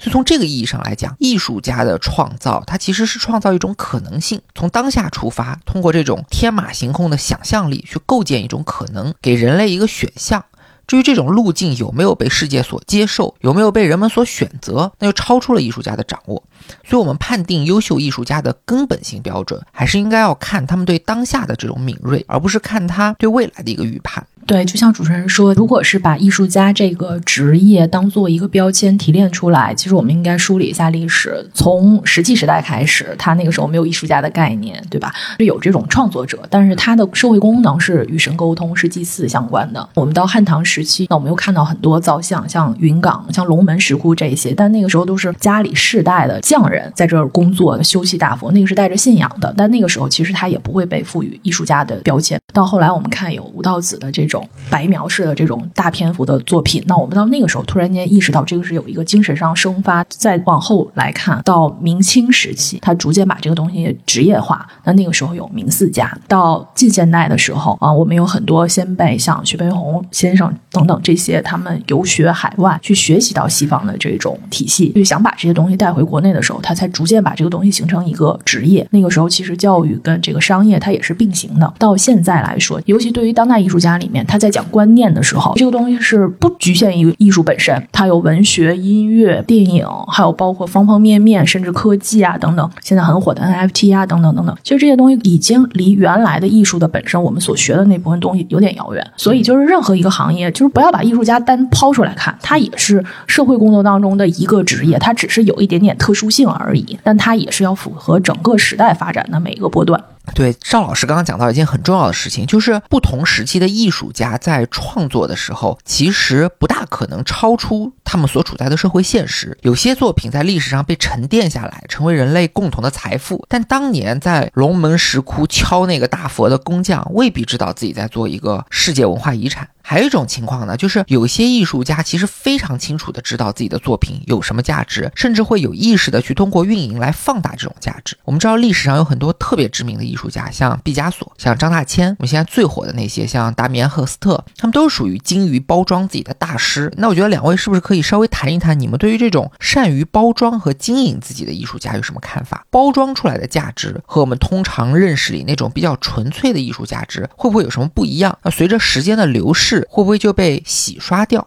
[0.00, 10.44] 所以从这个意义上来讲，艺术家的创造，它其实是创造一种可能性，从当下出发，通过这种天马行空的想象力去构建一种可能，给人类一个选项。
[10.86, 16.42] 至于这种路径有没有被世界所接受，有没有被人们所选择，那就超出了艺术家的掌握。
[16.84, 24.26] 所以，我们判定优秀艺术家的根本性标准，还是应该要看他们对当下的这种敏锐，而不是看他对未来的一个预判。
[24.46, 31.48] 对，就像主持人说，如果是把艺术家这个职业当做一个标签提炼出来，其实我们应该梳理一下历史。
[31.54, 35.10] 从石器时代开始，他那个时候没有艺术家的概念，对吧？
[35.38, 39.88] 是有这种创作者，但是他的社会功能是与神沟通、是祭祀相关的。
[39.94, 49.54] 我们到汉唐时期，那我们又看到很多造像，像云冈、像龙门石窟这些，但那个时候都是家里世代的匠人在这儿工作，修葺大佛，那个是带着信仰的。
[49.56, 52.38] 但那个时候，其实他也不会被赋予艺术家的标签。
[52.52, 54.33] 到后来，我们看有吴道子的这种。
[54.34, 60.04] 种白描式的这种大篇幅的作品，那我们到那个时候突然间意识到，这个是有一个精神上生发。
[60.08, 64.66] 再往后来看，到明清时期，他逐渐把这个东西职业化。
[64.84, 78.86] 那那个时候有名四家，到近现代的时候啊，我们有很多先辈，像徐悲鸿先生等等这些，他们游学海外去学习到西方的这种体系，就想把这些东西带回国内的时候，他才逐渐把这个东西形成一个职业。
[78.90, 81.72] 那个时候其实教育跟这个商业它也是并行的。
[81.78, 84.23] 到现在来说，尤其对于当代艺术家里面。
[84.26, 92.70] 他在讲观念的时候，这个东西是不局限于艺术本身，它有文学、音乐、电影，还有包括方方面面，甚至科技啊等等。
[92.82, 99.04] 现在很火的 NFT 啊等等等等，其实这些东西已经离原来的艺术的本身，我们所学的那部分东西有点遥远。
[99.16, 110.02] 所以，就是任何一个行业，就是不要把艺术家单抛出来看，它也是社会工作当中的一个职业，它只是有一点点特殊性而已，但它也是要符合整个时代发展的每一个波段。
[110.34, 119.58] 对赵老师刚刚讲到一件很重要的事情，就是不同时期的艺术家在创作的时候，其实不大可能超出他们所处在的社会现实。
[119.60, 129.68] 有些作品在历史上被沉淀下来，成为人类共同的财富，但当年在龙门石窟敲那个大佛的工匠，未必知道自己在做一个世界文化遗产。
[129.86, 138.16] 还有一种情况呢，就是有些艺术家其实非常清楚的知道自己的作品有什么价值，甚至会有意识的去通过运营来放大这种价值。
[138.24, 146.92] 我们知道历史上有很多特别知名的艺术家，像毕加索、像张大千，我们现在最火的那些，像达米安·赫斯特，他们都是属于精于包装自己的大师。
[146.96, 152.66] 那我觉得两位是不是可以稍微谈一谈，你们对于这种善于包装和经营自己的艺术家有什么看法？
[152.70, 158.38] 包装出来的价值和我们通常认识里那种比较纯粹的艺术价值会不会有什么不一样？
[158.42, 159.84] 那随着时间的流逝。
[159.88, 161.46] 会不会就被洗刷掉？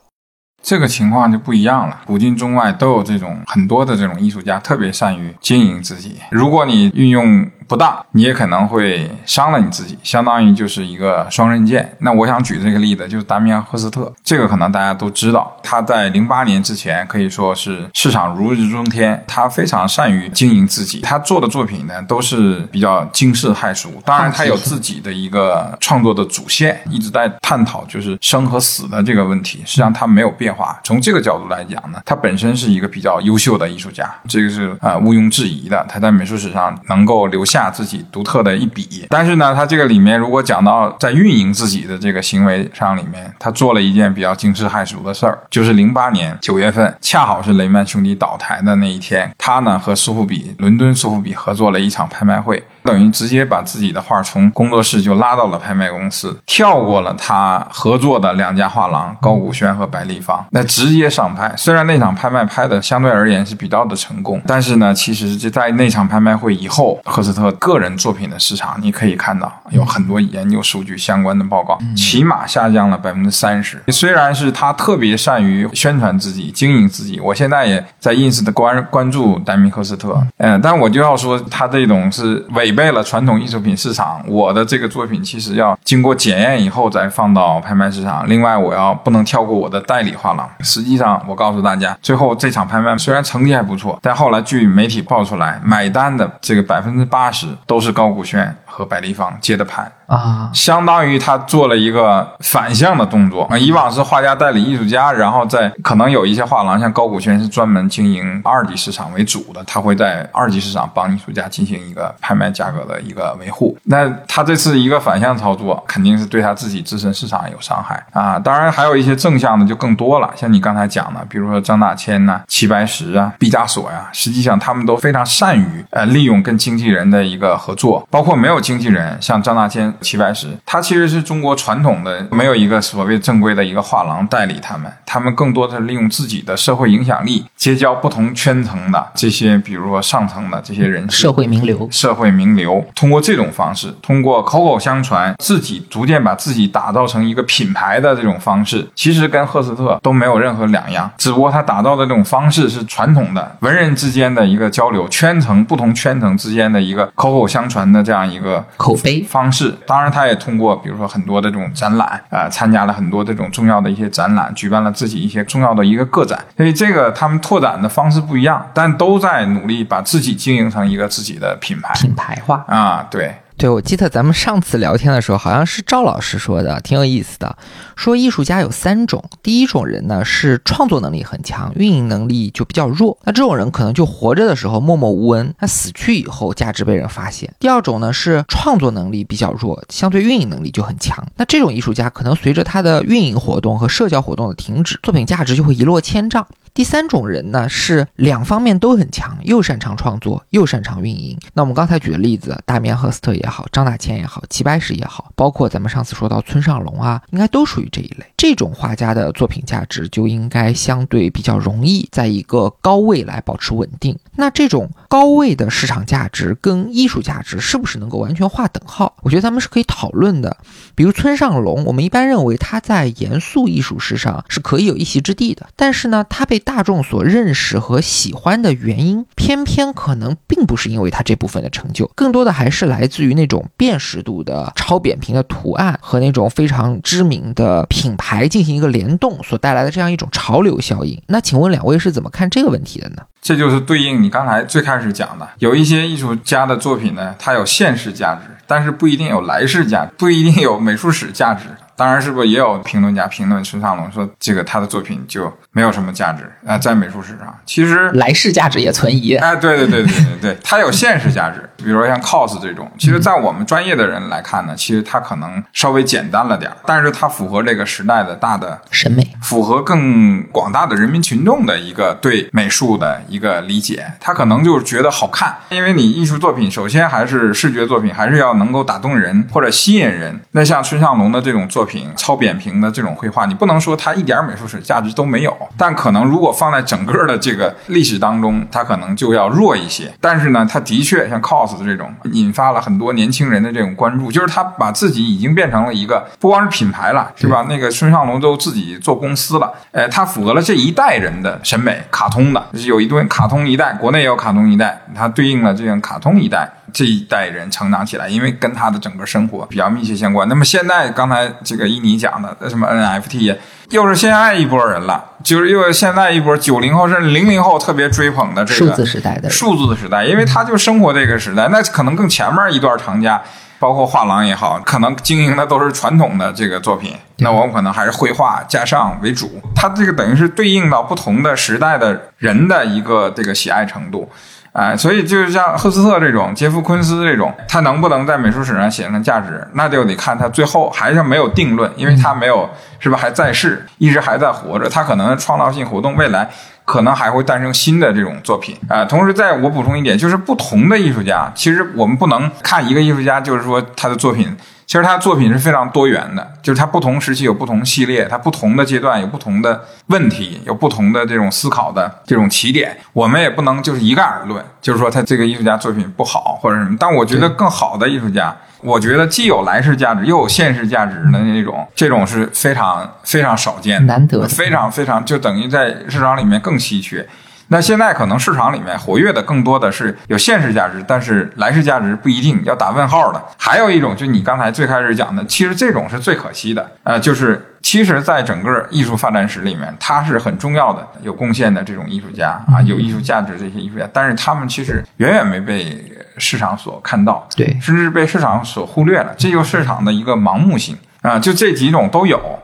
[0.64, 2.02] 这个情况就不一样了。
[2.06, 6.16] 古今中外都有这种很多的这种艺术家，特别善于经营自己。
[6.32, 11.98] 如果你运用不当，你也可能会伤了你自己，相当于就是一个双刃剑。
[12.00, 24.02] 那我想举这个例子，就是达米安·赫斯特，这个可能大家都知道，他在零八年之前可以说是市场如日中天，他非常善于经营自己，他做的作品呢都是比较惊世骇俗。
[24.06, 29.60] 当然，他有自己的一个创作的主线，一直在探讨就是生和死的这个问题。
[29.66, 30.80] 实际上，他没有变化。
[30.86, 35.86] 从这个角度来讲呢，他本身是一个比较优秀的艺术家，这个是啊毋庸置疑的。
[35.90, 37.57] 他在美术史上能够留下。
[37.58, 52.64] 下自己独特的一笔，但是呢，他这个里面如果讲到在运营自己的这个行为上里面，他做了一件比较惊世骇俗的事儿，就是零八年九月份，恰好是雷曼兄弟倒台的那一天，他呢和苏富比伦敦苏富比合作了一场拍卖会。
[52.88, 61.54] 等于直接把自己的画从工作室就拉到了拍卖公司，跳过了他合作的两家画廊高古轩和白立方，那直接上拍。
[61.58, 73.84] 虽然那场拍卖拍的相对而言是比较的成功，但是呢，其实就在那场拍卖会以后，赫斯特个人作品的市场，你可以看到有很多研究数据相关的报告，起码下降了百分之三十。
[73.90, 82.77] 虽然是他特别善于宣传自己、经营自己，我现在也在 ins 的关关注丹米赫斯特，嗯，但我就要说他这种是伪。
[82.78, 88.30] 为了传统艺术品市场，我的这个作品其实要经过检验以后再放到拍卖市场。
[88.30, 90.48] 另外，我要不能跳过我的代理画廊。
[90.60, 99.92] 实际上，我告诉大家，最后这场拍卖虽然成绩还不错，但后来据媒体爆出来，买单的这个百分之八十都是高古轩和百立方接的盘。
[100.06, 103.58] 啊，相当于他做了一个反向的动作啊！
[103.58, 113.78] 以往是画家代理艺术家，然后在可能有一些画廊，像高古轩是专门经营二级市场为主的，他会在二级市场帮艺术家进行一个拍卖价格的一个维护。
[113.84, 118.40] 那他这次一个反向操作，肯定是对他自己自身市场有伤害啊！
[118.40, 129.88] 当然还有一些正向的就更多了，像你刚才讲的，比如说张大千呐、齐白石啊、毕加索呀，实际上他们都非常善于呃利用跟经纪人的一个合作，包括没有经纪人，像张大千。
[130.02, 159.76] 齐白石，他其实是中国传统的，没有一个所谓正规的一个画廊代理他们，他们更多的是利用自己的社会影响力，结交不同圈层的这些，比如说上层的这些人，社会名流，社会名流，通过这种方式，通过口口相传，自己逐渐把自己打造成一个品牌的这种方式，其实跟赫斯特都没有任何两样，只不过他打造的这种方式是传统的文人之间的一个交流，圈层不同圈层之间的一个口口相传的这样一个口碑方式。
[159.86, 166.40] 当然，他也通过比如说很多的这种展览啊，参加了很多这种重要的一些展览，举办了自己一些重要的一个个展。
[166.56, 173.36] 所以这个他们拓展的方式不一样，但都在努力把自己经营成一个自己的品牌，品牌化啊，对。
[173.60, 177.58] 对，我记得咱们上次聊天的时候，好像是赵老师说的，挺有意思的。
[177.98, 183.18] 说艺术家有三种，第一种人呢是创作能力很强，运营能力就比较弱。
[183.26, 187.52] 那这种人可能就活着的时候默默无闻，那死去以后价值被人发现。
[187.60, 191.26] 第二种呢是创作能力比较弱，相对运营能力就很强。
[191.36, 196.48] 那这种艺术家可能随着他的运营活动和社交活动的停止，作品价值就会一落千丈。
[196.74, 201.36] 第三种人呢，是两方面都很强，又擅长创作，又擅长运营。
[201.56, 208.26] 那我们刚才举的例子，大棉赫斯特也好，张大千也好，齐白石也好，包括咱们上次说到村上隆啊，应该都属于这一类。
[208.36, 214.18] 这种画家的作品价值就应该相对比较容易在一个高位来保持稳定。
[214.36, 219.16] 那这种高位的市场价值跟艺术价值是不是能够完全划等号？
[219.22, 220.58] 我觉得咱们是可以讨论的。
[220.96, 241.22] 比如村上隆，我们一般认为他在严肃艺术史上是可以有一席之地的，但是呢，他被大众所认识和喜欢的原因，偏偏可能并不是因为他这部分的成就，更多的还是来自于那种辨识度的超扁平的图案和那种非常知名的品牌进行一个联动所带来的这样一种潮流效应。
[241.28, 243.24] 那请问两位是怎么看这个问题的呢？
[243.42, 251.66] 这就是对应你刚才最开始讲的，有一些艺术家的作品呢，它有现实价值，但是不一定有来世价值，不一定有美术史价值。
[251.98, 259.36] 当然是不是也有评论家评论孙尚龙说这个他的作品就没有什么价值啊，在美术史上其实来世价值也存疑。
[259.36, 280.40] 哎，对对对对对对，它有现实价值，比如说像 cos 这种，其实，在我们专业的人来看呢，其实它可能稍微简单了点但是它符合这个时代的大的审美，符合更广大的人民群众的一个对美术的一个理解，他可能就是觉得好看，因为你艺术作品首先还是视觉作品，还是要能够打动人或者吸引人。
[280.52, 281.87] 那像孙尚龙的这种作品。
[281.88, 285.58] 品、超扁平的这种绘画，你不能说它一点美术史价值都没有。
[285.76, 290.14] 但可能如果放在整个的这个历史当中，它可能就要弱一些。
[290.22, 297.66] 但是呢，它的确像 cos 的这种，引发了很多年轻人的这种关注，就是他把自己已经变成了一个不光是品牌了，是吧？
[297.70, 306.70] 那个孙尚龙都自己做公司了，呃，他符合了这一代人的审美，卡通的，就是有一堆卡通一代，国内也有卡通一代，它对应了这样卡通一代。
[306.94, 310.48] 这一代人成长起来，因为跟他的整个生活比较密切相关。
[310.48, 313.56] 那么现在刚才这个伊尼讲的什么 NFT，
[313.90, 323.42] 又是现在一波人了，就是又现在一波九零后甚至零零后特别追捧的这个数字时代的数字时代，因为他就生活这个时代，那可能更前面一段长假，
[323.80, 329.62] 包括画廊也好，可能经营的都是传统的这个作品，那我们可能还是绘画加上为主。
[329.76, 334.30] 它这个等于是对应到不同的时代的人的一个这个喜爱程度。
[334.78, 342.70] 哎，所以就是像赫斯特这种、杰夫·昆斯这种，他能不能在美术史上写上价值，那就得看他最后还是没有定论，因为他没有
[343.00, 346.48] 是吧，还在世，一直还在活着，他可能创造性活动，未来
[346.88, 349.04] 可能还会诞生新的这种作品啊。
[349.04, 354.56] 同时，在我补充一点，就是不同的艺术家，其实我们不能看一个艺术家，就是说他的作品。
[354.86, 362.98] 其实他的作品是非常多元的，就是他不同时期有不同系列，他不同的阶段有不同的问题，有不同的这种思考的这种起点。
[363.12, 366.96] 我们也不能就是一概而论，就是说他这个艺术家作品不好或者什么。
[366.98, 368.56] 但我觉得更好的艺术家，
[368.88, 377.28] 我觉得既有来世价值又有现世价值的那种，这种是非常非常少见的，难得，非常非常就等于在市场里面更稀缺。
[377.70, 383.44] 那现在可能市场里面活跃的更多的是有现实价值，但是来世价值不一定要打问号的。
[383.58, 386.90] 还有一种，就你刚才最开始讲的，其实这种是最可惜的。
[387.04, 396.04] 呃，就是其实，在整个艺术发展史里面，他是很重要的、有贡献的这种艺术家啊，有艺术价值这些艺术家，但是他们其实远远没被
[396.38, 399.34] 市场所看到，对，甚至被市场所忽略了。
[399.38, 402.60] 这就是市场的一个盲目性啊，就这几种都有。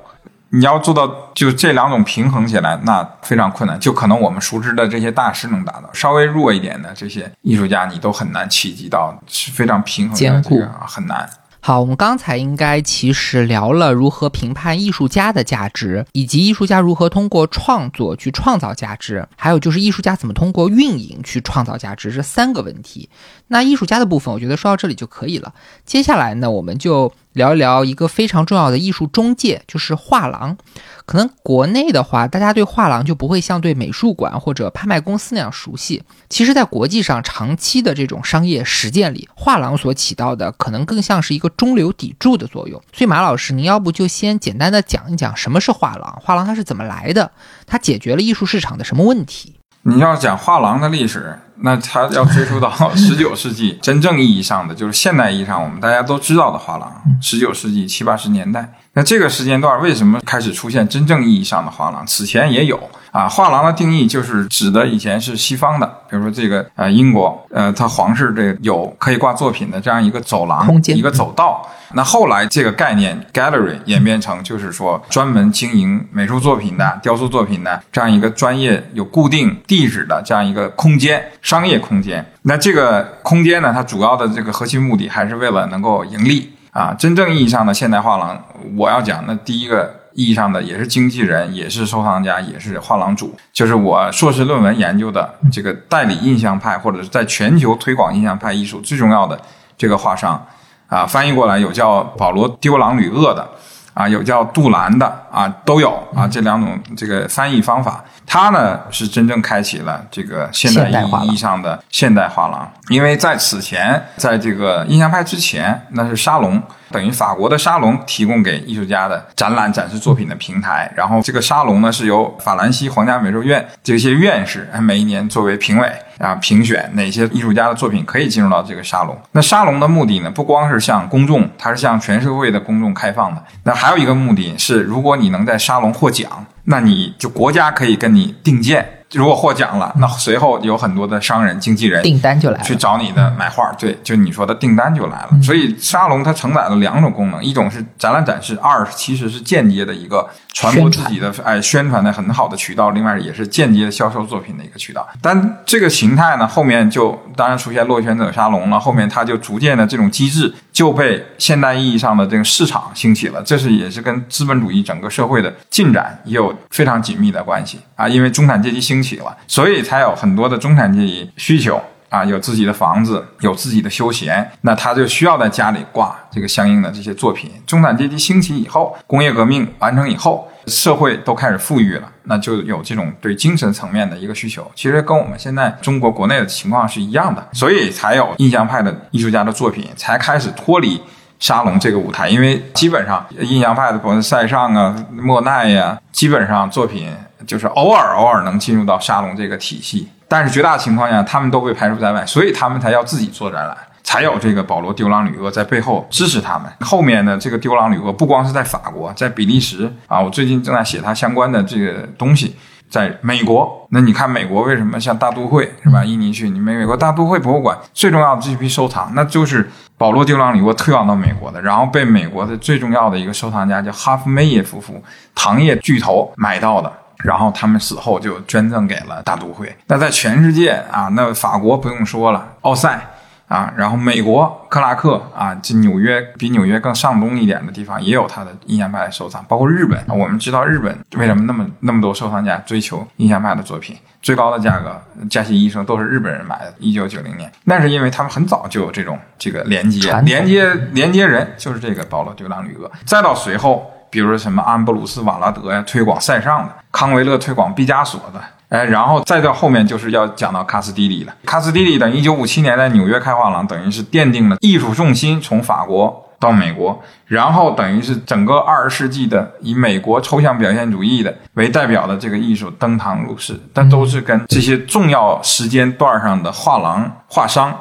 [0.49, 3.79] 你要做到就这两种平衡起来，那非常困难。
[3.79, 11.27] 就可能我们熟知的这些大师能达到，稍微弱一点的这些艺术家，你都很难企及到是非常平衡兼顾啊，很难。
[11.65, 23.07] 好，我们刚才应该其实聊了如何评判艺术家的价值，以及艺术家如何通过创作去创造价值，还有就是艺术家怎么通过运营去创造价值这三个问题。
[23.47, 25.53] 那艺术家的部分，我觉得说到这里就可以了。
[25.85, 30.57] 接下来呢，我们就聊一聊一个非常重要的艺术中介，就是画廊。
[31.05, 36.01] 可能国内的话，大家对画廊就不会像对美术馆或者拍卖公司那样熟悉。
[36.29, 42.81] 其实，在国际上长期的这种商业实践里，画廊所起到的可能更像是一个中流砥柱的作用。
[42.93, 46.21] 所以，马老师，您要不就先简单的讲一讲什么是画廊？
[46.23, 47.31] 画廊它是怎么来的？
[47.67, 49.59] 它解决了艺术市场的什么问题？
[49.81, 58.69] 你要讲画廊的历史，那它要追溯到 十九世纪，真正意义上的就是现代意义上我们大家都知道的画廊，十九世纪七八十年代。
[58.95, 62.05] 那这个时间段为什么开始出现真正意义上的画廊？
[62.05, 62.79] 此前也有
[63.11, 71.67] 啊，画廊的定义就是指的以前是西方的，比如说这个呃英国呃它皇室这有可以挂作品的这样一个走廊空间一个走道。
[71.95, 81.23] 那后来这个概念 gallery 演变成就是说专门经营美术作品的、雕塑作品的这样一个专业有固定地址的这样一个空间，
[81.53, 82.25] 商业空间。
[82.41, 86.51] 那这个空间呢，它主要的这个核心目的还是为了能够盈利。
[86.71, 88.43] 啊，真正意义上的现代画廊，
[88.75, 99.39] 我要讲那第一个意义上的也是经纪人，也是收藏家，也是画廊主，就是我硕士论文研究的这个代理印象派，或者是在全球推广印象派艺术最重要的
[99.77, 100.43] 这个画商，
[100.87, 103.47] 啊，翻译过来有叫保罗·丢朗吕厄的，
[103.93, 108.03] 啊，有叫杜兰的，啊，都有啊，这两种这个翻译方法。
[108.25, 116.61] 它呢是真正开启了这个现代意义上的现代画廊，因为在此前，在这个印象派之前，那是沙龙，
[116.93, 120.89] 等于法国的沙龙提供给艺术家的展览展示作品的平台。
[120.95, 129.17] 然后这个沙龙呢是由法兰西皇家美术院这些院士每一年作为评委啊评选哪些艺术家的作品可以进入到这个沙龙。
[129.31, 133.43] 那沙龙的目的呢，不光是向公众，它是向全社会的公众开放的。
[133.63, 136.45] 那还有一个目的是，如果你能在沙龙获奖。
[136.65, 138.87] 那你就国家可以跟你定件。
[139.13, 143.71] 如果获奖了，那随后有很多的商人、经纪人订单就来了，去找你的买画。
[143.77, 145.29] 对，就你说的订单就来了。
[145.41, 155.07] 所以沙龙它承载了两种功能：一种是展览展示，二其实是间接的一个传播自己的哎宣传的很好的渠道，另外也是间接销售作品的一个渠道。
[155.21, 158.79] 但这个形态呢，后面就当然出现落选者沙龙了。
[158.79, 163.43] 后面它就逐渐的这种机制就被现代意义上的这个市场兴起了。
[163.43, 169.03] 这是也是跟资本主义整个社会的进展也有非常紧密的关系啊，因为中产阶级兴。
[169.03, 177.51] 起了，所以才有很多的中产阶级需求啊，有自己的房子，有自己的休闲，那他就需要在家里挂这个相应的这些作品。
[177.67, 184.69] 中产阶级兴起以后，工业革命完成以后，社会都开始富裕了，那就有这种对精神层面的一个需求。
[184.75, 191.01] 其实跟我们现在中国国内的情况是一样的，所以才有印象派的艺术家的作品才开始脱离
[191.39, 192.29] 沙龙这个舞台。
[192.29, 197.09] 因为基本上印象派的，比如塞尚啊、莫奈呀，基本上作品
[197.45, 200.07] 就是偶尔偶尔能进入到沙龙这个体系。
[200.27, 206.71] 但是绝大情况下，他们都被排除在外，所以他们才要自己做展览，才有这个保罗·丢朗吕厄在背后支持他们。
[206.81, 212.55] 后面呢这个丢朗吕厄不光是在法国，在比利时啊，我最近正在写他相关的这个东西。
[212.89, 216.05] 在美国，那你看美国为什么像大都会是吧？
[216.05, 226.93] 印尼去，你美美国大都会博物馆最重要的这批收藏，那就是保罗·丢朗吕厄推广到美国的，然后被美国的最重要的一个收藏家叫哈夫梅耶夫妇，糖业巨头买到的。
[227.23, 229.73] 然后他们死后就捐赠给了大都会。
[229.87, 232.99] 那在全世界啊，那法国不用说了，奥赛
[233.47, 239.99] 啊，然后美国克拉克啊，这纽约比纽约更上东一点的地方也有他的印象派收藏，包括日本。
[240.07, 246.73] 我们知道日本为什么那么那么多收藏家追求印象派的作品，最高的价格，加西医生都是日本人买的。
[246.79, 252.91] 一九九零年，那是因为他们很早就有这种这个连接，连接连接人就是这个保罗·丢朗吕厄。
[253.05, 253.89] 再到随后。
[254.13, 258.39] 比如说什么安布鲁斯·瓦拉德呀，推广塞尚的；康维勒推广毕加索的。
[258.73, 261.35] 哎，然后再到后面就是要讲到卡斯蒂里了。
[261.45, 273.55] 卡斯蒂里等一九五七年在纽约开画廊，等于是奠定了艺术重心从法国到美国，然后等于是整个二十世纪的以美国抽象表现主义的为代表的这个艺术登堂入室。
[273.71, 277.79] 但都是跟这些重要时间段上的画廊画商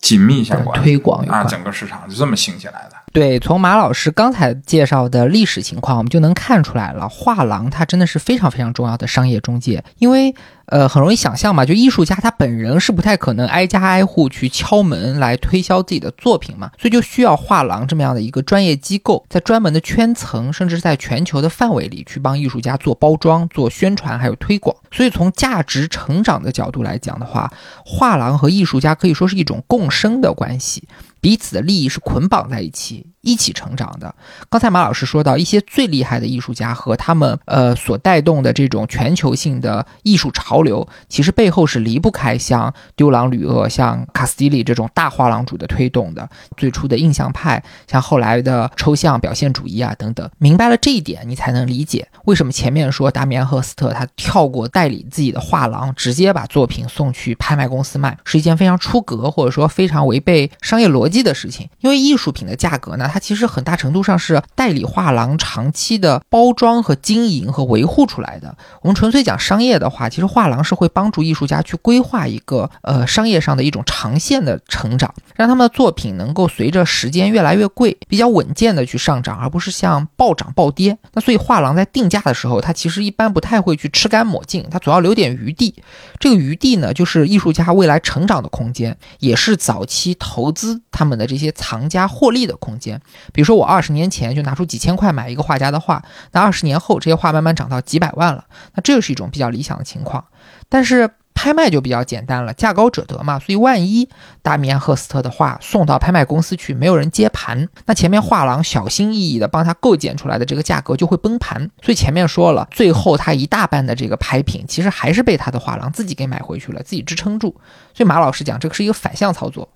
[0.00, 2.95] 紧密相关，推广啊，整个市场就这么兴起来的。
[3.16, 10.34] 对，从马老师刚才介绍的历史情况，我们就能看出来了，画廊它真的是非常非常重要的商业中介，因为。
[10.68, 24.76] 呃，很容易想象嘛，就艺术家他本人是不太可能挨家挨户去敲门来推销自己的作品嘛，所以就需要画廊这么样的一个专业机构，在专门的圈层，甚至在全球的范围里去帮艺术家做包装、做宣传，还有推广。
[24.90, 27.48] 所以从价值成长的角度来讲的话，
[27.84, 30.82] 画廊和艺术家可以说是一种共生的关系，
[31.20, 34.14] 彼此的利益是捆绑在一起，一起成长的。
[34.50, 40.56] 刚才马老师说到，一些最厉害的艺术家和他们呃所带动的这种全球性的艺术潮。
[40.66, 46.28] 流其实背后是离不开像丢朗吕厄、像卡斯蒂利这种大画廊主的推动的。
[46.56, 50.28] 最初的印象派，像后来的抽象表现主义啊等等。
[50.38, 61.68] 明白了这一点，你才能理解为什么前面说达米安·赫斯特他跳过代理自己的画廊，直接把作品送去拍卖公司卖，是一件非常出格或者说非常违背商业逻辑的事情。
[61.80, 68.56] 因为艺术品的价格呢，它其实很大程度上是代理画廊长期的包装和经营和维护出来的。
[68.80, 70.46] 我们纯粹讲商业的话，其实画。
[70.46, 80.96] 画廊是会帮助艺术家去规划一个呃商业上的一种长线的成长，让他们的作品能够随着时间越来越贵，比较稳健的去上涨，而不是像暴涨暴跌。
[81.14, 85.74] 那所以画廊在定价的时候，它其实一般不太会去吃干抹净，它总要留点余地。
[86.20, 92.95] 这个余地呢，就是艺术家未来成长的空间，也是早期投资他们的这些藏家获利的空间。
[93.32, 98.44] 比如说我二十年前就拿出几千块买一个画家的画，那二十年后这些画慢慢涨到几百万了，
[98.74, 100.24] 那这就是一种比较理想的情况。
[100.68, 103.38] 但是拍卖就比较简单了，价高者得嘛。
[103.38, 104.08] 所以万一
[104.42, 111.70] 达米安·赫斯特的画送到拍卖公司去，没有人接盘，那前面画廊小心翼翼的帮他构建出来的这个价格就会崩盘。
[111.82, 117.54] 所以前面说了，最后他一大半的这个拍品，其实还是被他的画廊自己给买回去了，自己支撑住。
[117.92, 119.68] 所以马老师讲，这个是一个反向操作。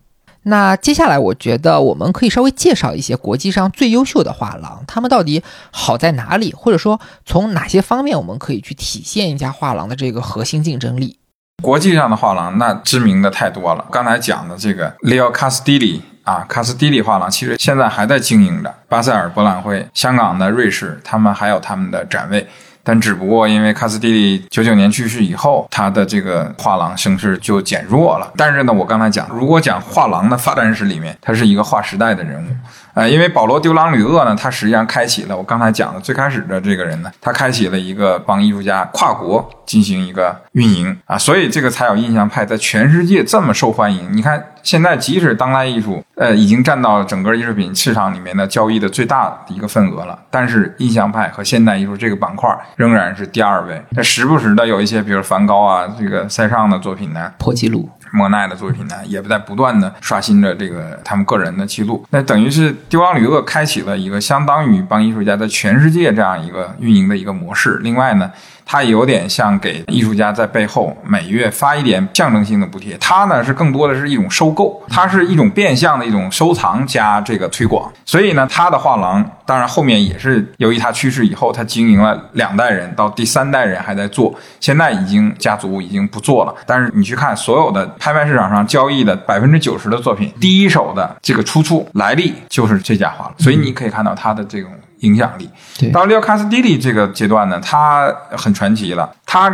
[0.44, 11.18] 那接下来，我觉得我们可以稍微介绍一些国际上最优秀的画廊，他们到底好在哪里，或者说从哪些方面我们可以去体现一家画廊的这个核心竞争力。
[11.62, 13.84] 国际上的画廊，那知名的太多了。
[13.92, 18.74] 刚才讲的这个 Leo Castilli 啊，卡斯蒂利画廊其实现在还在经营着。
[18.88, 22.48] 巴塞尔博览会、香港的瑞士，他们还有他们的展位。
[22.82, 28.32] 但只不过因为卡斯蒂利九九年去世以后，他的这个画廊声势就减弱了。
[28.36, 32.48] 但是呢，我刚才讲，如果讲画廊的发展史里面，他是一个划时代的人物。
[32.94, 44.08] 呃，因为保罗·丢朗吕厄呢，他实际上开启了我刚才讲的最开始的这个人呢，他开启了一个帮艺术家跨国进行一个运营啊，所以这个才有印象派在全世界这么受欢迎。
[44.12, 53.80] 你看，现在即使当代艺术呃已经占到整个艺术品市场里面的交易的最大的一个份额了，但是印象派和现代艺术这个板块仍然是第二位。
[53.90, 57.88] 那时不时的有一些，比如梵高啊，这个塞尚的作品呢破纪录。
[58.12, 62.04] 莫奈的作品呢，也在不断的刷新着这个他们个人的记录。
[62.10, 67.78] 那等于是丢王吕厄开启了一个相当于帮艺术家在全世界这样一个运营的一个模式。
[67.82, 68.30] 另外呢。
[68.72, 72.96] 它有点像给艺术家在背后每月发一点象征性的补贴。
[73.00, 77.90] 它呢是更多的是一种收购，它是一种变相的一种收藏加这个推广。
[78.04, 86.54] 所以呢，它的画廊当然后面也是由于他去世以后，他经营了两代人，到第三代人还在做，现在已经家族已经不做了。
[86.64, 94.70] 但是你去看所有的拍卖市场上交易的百分之九十的作品，第一手的这个出处来历就是这家画廊，所以你可以看到它的这种。
[95.00, 95.48] 影响力。
[95.78, 99.10] 对到利奥卡斯蒂利这个阶段呢，他很传奇了。
[99.26, 99.52] 他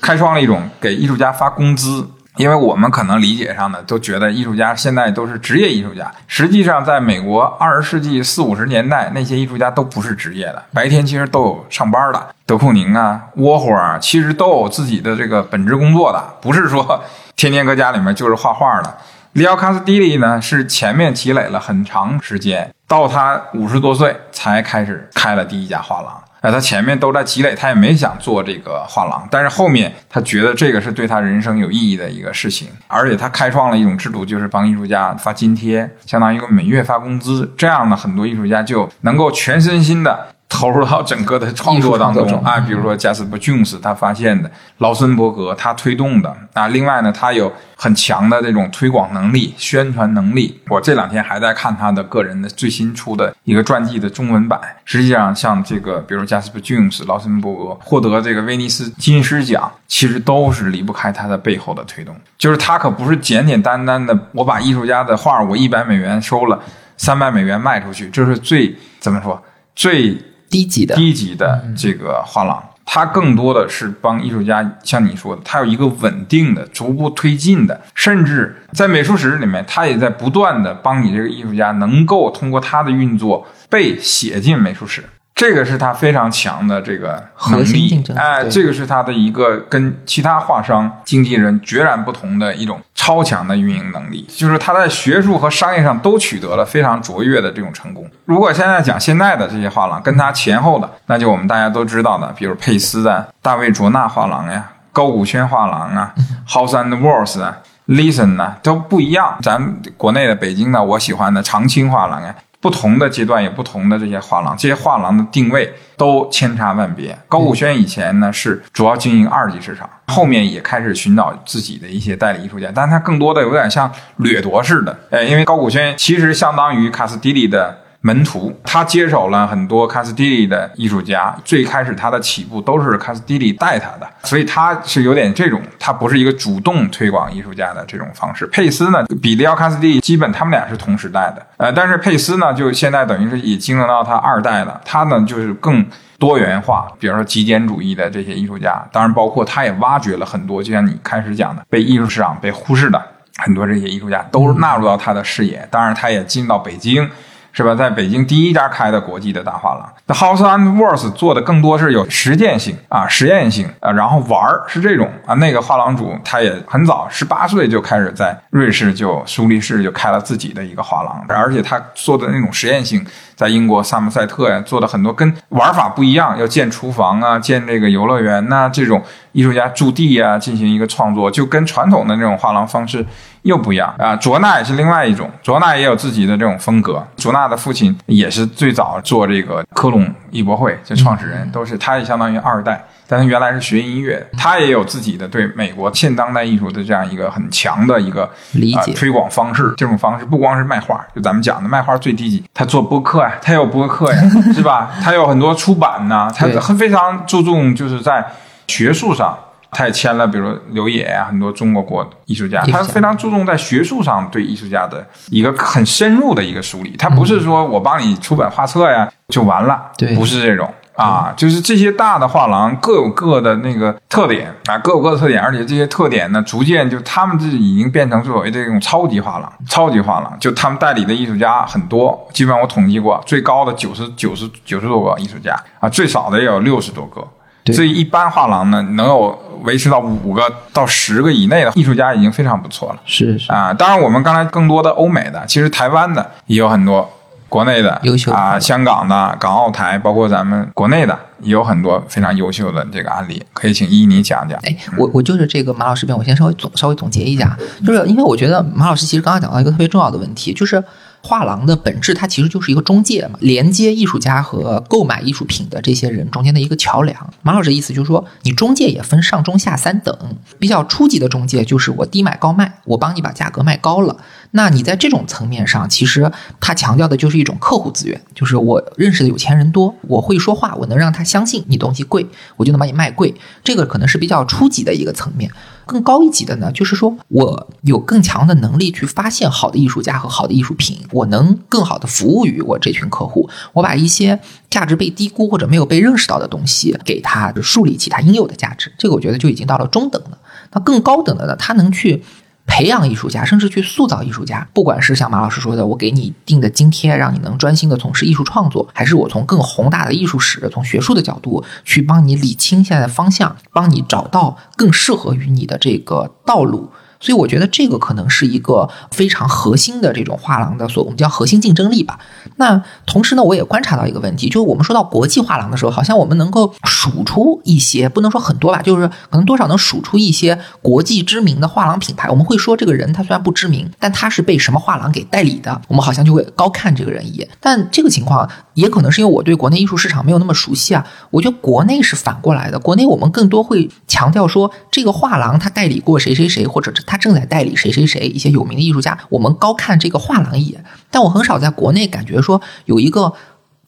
[0.00, 6.10] 开创了一种给艺术家发工资，因为我们可能理解上呢，都觉得艺术家现在都是职业艺术家。
[6.26, 12.28] 实际上，在美国二十世纪四五十年代，那些艺术家都不是职业的，白天其实都有上班的。
[12.44, 17.02] 德库宁啊，窝霍啊，其实都有自己的这个本职工作的，不是说
[17.36, 18.98] 天天搁家里面就是画画的。
[19.34, 26.22] 利奥卡斯蒂利呢，是前面积累了很长时间，到他五十多岁才开始开了第一家画廊。
[26.42, 40.26] 哎，他前面都在积累，他也没想做这个画廊，但是后面他觉得这个是对他人生有意义的一个事情，而且他开创了一种制度，就是帮艺术家发津贴，相当于一个每月发工资，这样呢，很多艺术家就能够全身心的。
[40.52, 50.60] 投入到整个的创作当中啊，比如说贾斯伯琼斯他发现的，劳森伯格他推动的啊，另外呢，他有很强的这种推广能力、宣传能力。
[50.68, 54.60] 我这两天还在看他的个人的最新出的一个传记的中文版。
[54.84, 62.14] 实际上，像这个，比如贾斯伯琼斯、劳森伯格获得这个威尼斯金狮奖，其实都是离不开他的背后的推动。
[62.36, 66.60] 就是他可不是简简单单的，我把艺术家的画我一百美元收了，
[66.98, 69.42] 三百美元卖出去，这是最怎么说
[69.74, 70.14] 最
[70.52, 85.02] 低级的，低级的这个画廊，它更多的是帮艺术家，像你说的，它有一个稳定的、逐步推进的，甚至在美术史里面，它也在不断的帮你这个艺术家能够通过它的运作被写进美术史。
[85.42, 87.20] 这个是他非常强的这个
[87.50, 98.08] 能力哎，这个是他的一个跟其他画商、经纪人决然不同的一种超强的运营能力，就是他在学术和商业上都取得了非常卓越的这种成功。
[98.24, 106.14] 如果现在讲现在的这些画廊，跟他前后的，那就我们大家都知道的，比如佩斯啊、大卫卓纳画廊呀、高古轩画廊啊、
[106.48, 109.38] House and Walls 啊、Listen 啊、都不一样。
[109.42, 112.32] 咱国内的北京的，我喜欢的长青画廊呀。
[112.62, 117.14] 不同的阶段有不同的这些画廊，这些画廊的定位都千差万别。
[117.28, 124.96] 高古轩以前呢是主要经营二级市场，后面也开始寻找自己的一些代理艺术家，但它更多的有点像掠夺似的。
[125.10, 127.81] 哎，因为高古轩其实相当于卡斯蒂利的。
[128.04, 138.44] 门徒，他接手了很多卡斯蒂利的艺术家，最开始他的起步都是卡斯蒂利带他的，所以他是有点这种，他不是一个主动推广艺术家的这种方式。
[138.48, 145.86] 佩斯呢，比利奥卡斯蒂利基本他们俩是同时代的，呃，但是佩斯呢，就现在等于是已经营到他二代了，他呢就是更
[146.18, 153.00] 多元化，比如说极简主义的这些艺术家，当然包括他也挖掘了很多，就像你开始讲的，被艺术市场被忽视的
[153.36, 157.08] 很多这些艺术家都纳入到他的视野，当然他也进到北京。
[157.52, 157.74] 是吧？
[157.74, 165.34] 在北京第一家开的国际的大画廊那 House and Works 做的更多是有实践性啊、实验性啊，然后玩儿是这种啊。
[165.34, 173.04] 那个画廊主他也很早，十八岁就开始在瑞士就苏黎世就开了自己的一个画廊，而且他做的那种实验性，
[173.36, 183.04] 在英国萨默塞特呀做的很多跟玩法不一样，要建厨房啊、建这个游乐园呐、这种艺术家驻地啊进行一个创作，就跟传统的那种画廊方式。
[183.42, 184.14] 又不一样啊！
[184.16, 187.04] 卓纳也是另外一种，卓纳也有自己的这种风格。
[187.16, 199.74] 卓纳的父亲也是最早做这个科隆艺博会这创始人，都是他也相当于二代，但他原来是学音乐，他也有自己的对美国现当代艺术的这样一个很强的一个理解呃、推广方式。
[199.76, 204.22] 这种方式不光是卖画，就咱们讲的卖画最低级，他做播客呀，他有播客呀，
[204.54, 204.92] 是吧？
[205.02, 208.24] 他有很多出版呐，他很非常注重就是在
[208.68, 209.36] 学术上。
[209.74, 216.94] 他也签了，比如刘野啊，很多中国国艺术家，他非常注重在学术上对艺术家的一个很深入的一个梳理。
[216.98, 237.26] 他不是说我帮你出版画册呀就完了，对不是这种啊，就是这些大的画廊各有各的那个特点啊，各有各的特点，而且这些特点呢，逐渐就他们自己已经变成所谓这种超级画廊，超级画廊，就他们代理的艺术家很多，基本上我统计过，最高的九十九十九十多个艺术家啊，最少的也有六十多个。
[237.64, 240.42] 对所以一般画廊呢，能有维持到五个
[240.72, 243.72] 到十个以内的艺术家已经非常不错了是是，啊。
[243.72, 247.08] 当然，我们刚才更多的欧美的，其实台湾的也有很多，
[247.48, 254.58] 国内的啊，优秀的画廊香港的、港澳台，包括咱们国内的，也有很多非常优秀的这个案例，可以请依你讲讲。
[254.64, 257.56] 哎，我我就是这个马老师这边，我先稍微总稍微总结一下，
[257.86, 260.82] 就是因为我觉得马老师其实刚刚讲到一个特别重要的问题，就是
[261.22, 267.32] 画廊的本质它其实就是一个中介嘛，连接艺术家和购买艺术品的这些人中间的一个桥梁。
[267.42, 270.16] 马老师的意思就是说，你中介也分上中下三等，
[270.58, 274.16] 比较初级的中介就是我低买高卖，我帮你把价格卖高了。
[274.50, 283.34] 那你在这种层面上，其实他强调的就是一种客户资源，就是我认识的有钱人多，我会说话，我能让他相信你东西贵，我就能把你卖贵。
[283.62, 285.50] 这个可能是比较初级的一个层面。
[285.86, 294.38] 更高一级的呢，就是说我有更强的能力去发现好的艺术家和好的艺术品，我能更好的服务于我这群客户，我把一些
[294.70, 298.92] 价值被低估或者没有被认识到的东西，给他树立起他应有的价值。
[298.98, 300.38] 这个我觉得就已经到了中等了。
[300.72, 302.22] 那更高等的呢，他能去。
[302.66, 316.88] 培养艺术家，甚至去塑造艺术家，不管是像马老师说的，我给你定的津贴，让你能专心的从事艺术创作，还是我从更宏大的艺术史、从学术的角度去帮你理清现在的方向，帮你找到更适合于你的这个道路。
[317.22, 322.18] 所以我觉得这个可能是一个非常核心的这种画廊的所我们叫核心竞争力吧。
[322.56, 332.28] 那同时呢，我也观察到一个问题，就是我们说到国际画廊的时候，好像我们能够数出一些，不能说很多吧，就是可能多少能数出一些国际知名的画廊品牌。
[332.28, 337.48] 我们会说这个人他虽然不知名，但他是被什么画廊给代理的，我们好像就会高看这个人一眼。
[337.60, 341.06] 但这个情况也可能是因为我对国内艺术市场没有那么熟悉啊。
[341.30, 347.02] 我觉得国内是反过来的，国内我们更多会强调说这个画廊他代理过谁谁谁，或者是。
[347.04, 353.32] 他正在代理谁谁谁一些有名的艺术家，我们高看这个画廊一眼，但我很少在国内感觉说有一个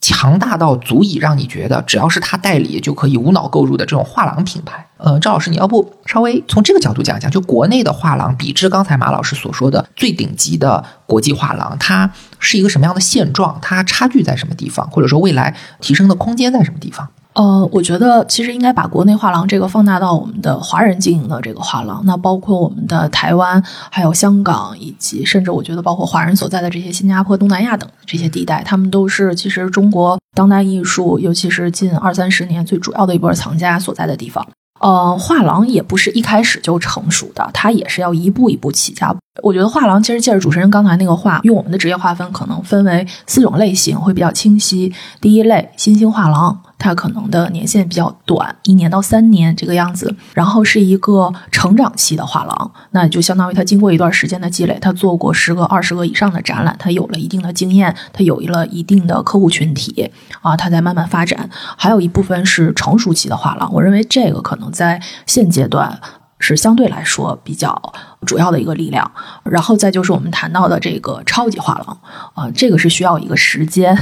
[0.01, 4.85] 强大到足以让你觉得只要是他代理就可以无脑购入的这种画廊品牌。
[4.97, 12.09] 呃，赵老师，你要不稍微从这个角度讲讲，就国内的画廊比之刚才马老师所说的最顶级的国际画廊，它
[12.45, 13.57] 是一个什么样的现状？
[13.61, 14.89] 它差距在什么地方？
[14.91, 17.07] 或者说未来提升的空间在什么地方？
[17.33, 34.47] 呃，我觉得其实应该把国内画廊这个放大到我们的华人经营的这个画廊，那包括我们的台湾、还有香港，以及甚至我觉得包括华人所在的这些新加坡、东南亚等这些地带，他们都是其实中国当代艺术，尤其是近二三十年最主要的一波藏家所在的地方。
[34.79, 39.15] 呃，画廊也不是一开始就成熟的，它也是要一步一步起家。
[39.41, 44.93] 我觉得画廊其实借着主持人刚才那个话，用我们的职业划分，可能分为四种类型，会比较清晰。
[45.19, 46.61] 第一类，新兴画廊。
[46.77, 60.11] 它可能的年限比较短，一年到三年这个样子，然后是一个成长期的画廊，那就相当于它经过一段时间的积累，它做过十个、二十个以上的展览，它有了一定的经验，它有了一定的客户群体
[60.41, 61.49] 啊，它在慢慢发展。
[61.77, 65.99] 还有一部分是成熟期的画廊，我认为这个可能在现阶段
[66.39, 67.81] 是相对来说比较。
[68.25, 69.09] 主要的一个力量，
[69.43, 71.97] 然后再就是我们谈到的这个超级画廊，
[72.33, 73.95] 啊，这个是需要一个时间，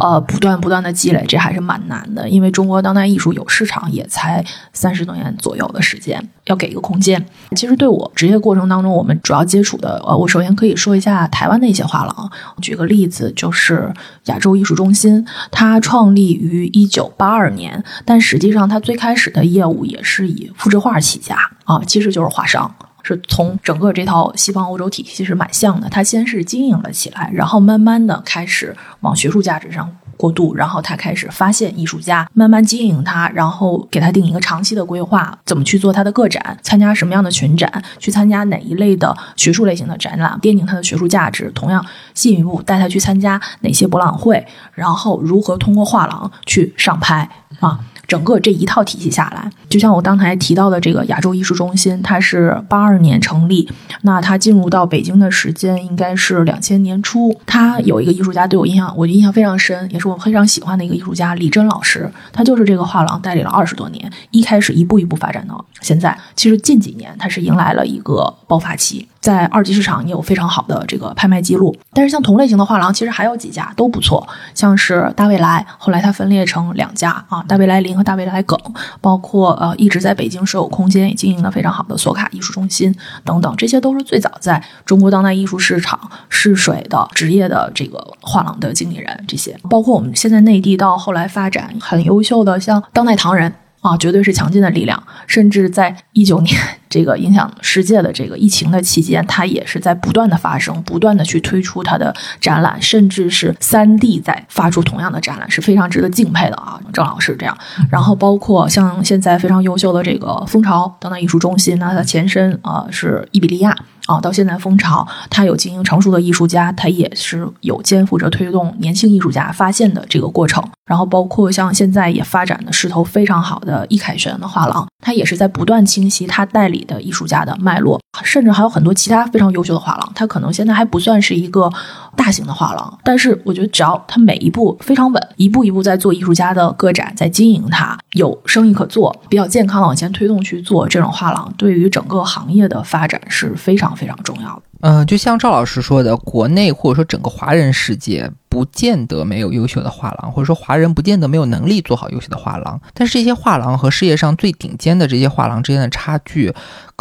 [0.00, 7.24] 呃，不断不断的积累，这还是蛮难的，因为中国当代艺术有市场也才三十多年左右的时间，要给一个空间。
[7.56, 13.92] 其实对我职业过程当中，我们主要接触的，呃，我首先可以说一下台湾的一些画廊，举个例子，就是
[14.26, 22.74] 亚洲艺术中心，它创立于一九八二年，但实际上它最开始的业务也是以复制画起家，啊，其实就是画商。
[23.02, 41.84] 是从整个这套西方欧洲体系是蛮像的，它先是经营了起来，然后慢慢的开始往学术价值上过渡，然后他开始发现艺术家，慢慢经营他，然后给他定一个长期的规划，怎么去做他的个展，参加什么样的群展，去参加哪一类的学术类型的展览，奠定他的学术价值，同样
[42.14, 47.28] 进一步带他去参加哪些博览会，然后如何通过画廊去上拍
[47.58, 47.80] 啊。
[48.12, 53.66] 整个这一套体系下来，就像我刚才提到的这个亚洲艺术中心，它是八二年成立，
[54.02, 57.34] 那它进入到北京的时间应该是两千年初。
[57.46, 66.14] 它有一个艺术家对我印象，我印象非常深，也是我非常喜欢的一个艺术家李真老师，他就是这个画廊代理了二十多年，一开始一步一步发展到现在。
[66.36, 69.08] 其实近几年它是迎来了一个爆发期。
[69.22, 78.58] 在二级市场也有非常好的这个拍卖记录，但是像同类型的画廊，其实还有几家都不错，像是大未来，后来它分裂成两家啊，大未来林和大未来耿，
[79.00, 82.92] 包括呃一直在北京设有空间也经营的非常好的索卡艺术中心
[83.24, 85.98] 等等，这些都是最早在中国当代艺术市场
[86.28, 93.54] 试水的职业的这个画廊的经理人，这些包括我们现在内地到后来发展很优秀的像当代唐人。
[93.82, 96.56] 啊，绝对是强劲的力量，甚至在一九年
[96.88, 107.58] 这个影响世界的这个疫情的期间，它也是在不断的发生，不断的去推出它的展览，甚至是三 D 在发出同样的展览，是非常值得敬佩的啊，郑老师这样。
[107.90, 113.76] 然后包括像现在非常优秀的这个蜂巢当代艺术中心，那它的前身啊是伊比利亚。
[114.06, 120.60] 啊，到现在蜂巢，它有经营成熟的艺术家，它也是有肩负着推动年轻艺术家发现的这个过程。
[120.86, 128.00] 然后包括像现在也发展的势头非常好的易凯旋的画廊，它也是在不断清晰它代理的艺术家的脉络。
[128.22, 131.70] 甚至还有很多其他非常优秀的画廊，它可能现在还不算是一个
[132.14, 144.62] 大型的画廊，但是我觉得只要它每一步非常稳，一步一步在做艺术家的个展，在经营它，有生意可做，比较健康的往前推动去做，这种画廊对于整个行业的发展是非常非常重要的。
[144.82, 148.30] 嗯，就像赵老师说的，国内或者说整个华人世界。
[148.52, 152.78] 不见得没有优秀的画廊，或者说华人不见得没有能力做好优秀的画廊。
[152.92, 156.52] 但是这些画廊和世界上最顶尖的这些画廊之间的差距，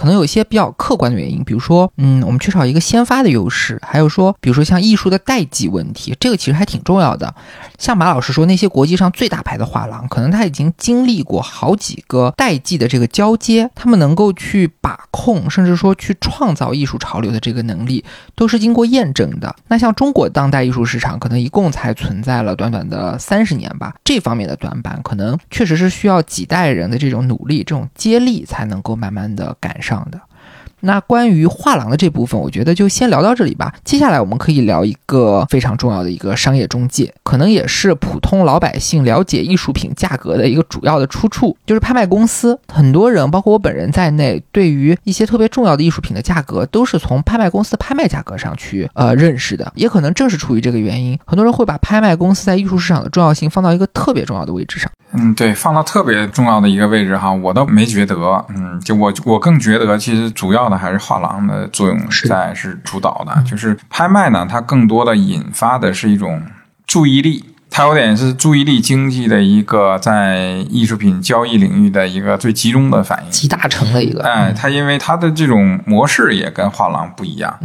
[0.02, 7.32] 可能有一些比较客观的原因，比如说，嗯，我们缺少一个先发的优势，还有说，比如说像艺术的代际问题，这个其实还挺重要的。
[7.78, 19.56] 像马老师说，那些国际上最大牌的画廊，可能他已经经历过好几个代际的这个交接，他们能够去把控，甚至说去创造艺术潮流的这个能力，都是经过验证的。
[19.68, 30.31] 那像中国当代艺术市场，可能一共才存在了短短的三十年吧，这方面的短板可能确实是需要几代人的这种努力、这种接力才能够慢慢的赶上的。
[30.82, 33.74] 那关于画廊的这部分，我觉得就先聊到这里吧。
[33.84, 42.60] 接下来我们可以聊一个非常重要的一个商业中介，可能也是普通老百姓了解艺术品价格的一个主要的出处，就是拍卖公司。
[42.72, 49.72] 很多人，包括我本人在内，对于一些特别重要的艺术品的价格，都是从拍卖公司拍卖价格上去呃认识的。
[49.76, 54.90] 也可能正是出于这个原因，很多人会把拍卖公司在艺术市场的重要性放到一个特别重要的位置上。
[55.14, 58.12] 嗯，对，放到特别重要的一个位置哈，我倒没觉得。
[58.56, 63.43] 嗯，就我我更觉得，其实主要的还是画廊的作用在是主导的。
[63.43, 66.41] 就是拍卖呢，它更多的引发的是一种
[66.88, 74.22] 注意力，它有点是注意力经济的一个在艺术品交易领域的一个最集中的反应，集大成的一个。
[74.22, 77.57] 哎，它因为它的这种模式也跟画廊不一样，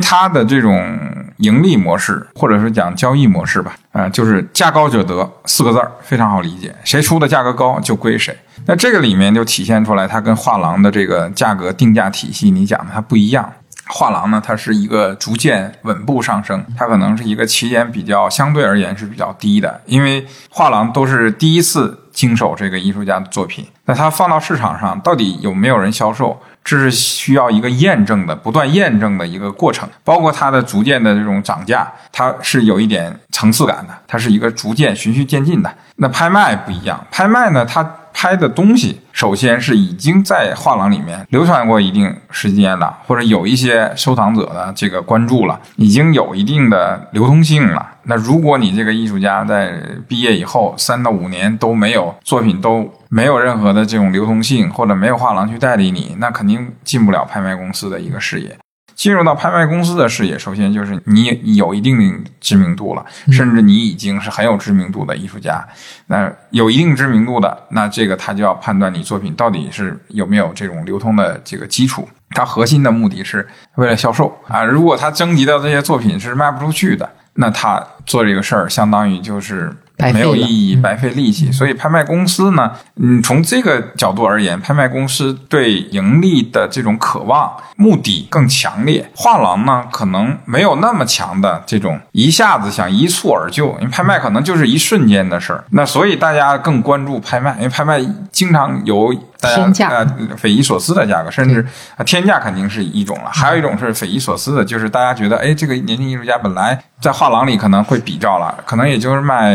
[0.00, 0.96] 它的这种。
[1.38, 8.34] 盈利模式，或者是讲交易模式吧，啊，就是价高者得四个字儿，非常好理解，谁出的价格高就归谁。
[8.66, 13.52] 那这个里面就体现出来，它跟画廊的这个价格定价体系，你讲的它不一样。
[13.86, 26.40] 画廊呢，它是一个逐渐稳步上升，它可能是一个起点比较相对而言是比较低的，因为画廊都是第一次经手这个艺术家的作品，那它放到市场上到底有没有人销售？
[26.64, 35.70] 这是需要一个验证的、不断验证的一个过程，包括它的逐渐的这种涨价，它是有一点层次感的，它是一个逐渐循序渐进的。
[35.96, 47.86] 那拍卖不一样，拍卖呢，它拍的东西首先是已经在画廊里面流传过一定时间了，或者有一些收藏者的这个关注了，已经有一定的流通性了。
[48.04, 49.72] 那如果你这个艺术家在
[50.06, 58.56] 毕业以后三到五年都没有作品，都没有任何的这种流通性，或者没有画廊去代理你，那肯定进不了拍卖公司的一个视野。
[58.94, 65.64] 进入到拍卖公司的视野，首先就是你有一定的知名度了，甚至你已经是很有知名度的艺术家。
[66.06, 72.08] 那有一定知名度的，那这个他就要判断你作品到底是有没有这种流通的这个基础。
[72.30, 74.64] 他核心的目的是为了销售啊。
[74.64, 81.50] 如果他征集到这些作品是卖不出去的，那他做这个事儿相当于就是没有意义，白费力气。
[81.52, 89.08] 所以拍卖公司呢，嗯，从这个角度而言，拍卖公司对盈利的这种渴望目的更强烈。
[89.14, 95.64] 画廊呢，可能没有那么强的这种一下子想一蹴而就，因为拍卖可能就是一瞬间的事儿。
[95.70, 99.14] 那所以大家更关注拍卖，因为拍卖经常有。
[99.44, 101.64] 天价呃，匪夷所思的价格，甚至
[102.04, 103.30] 天价肯定是一种了。
[103.32, 109.54] 还有一种是匪夷所思的，就是大家觉得，哎，这个年轻艺术家本来在画廊里可能会比照了，可能也就是卖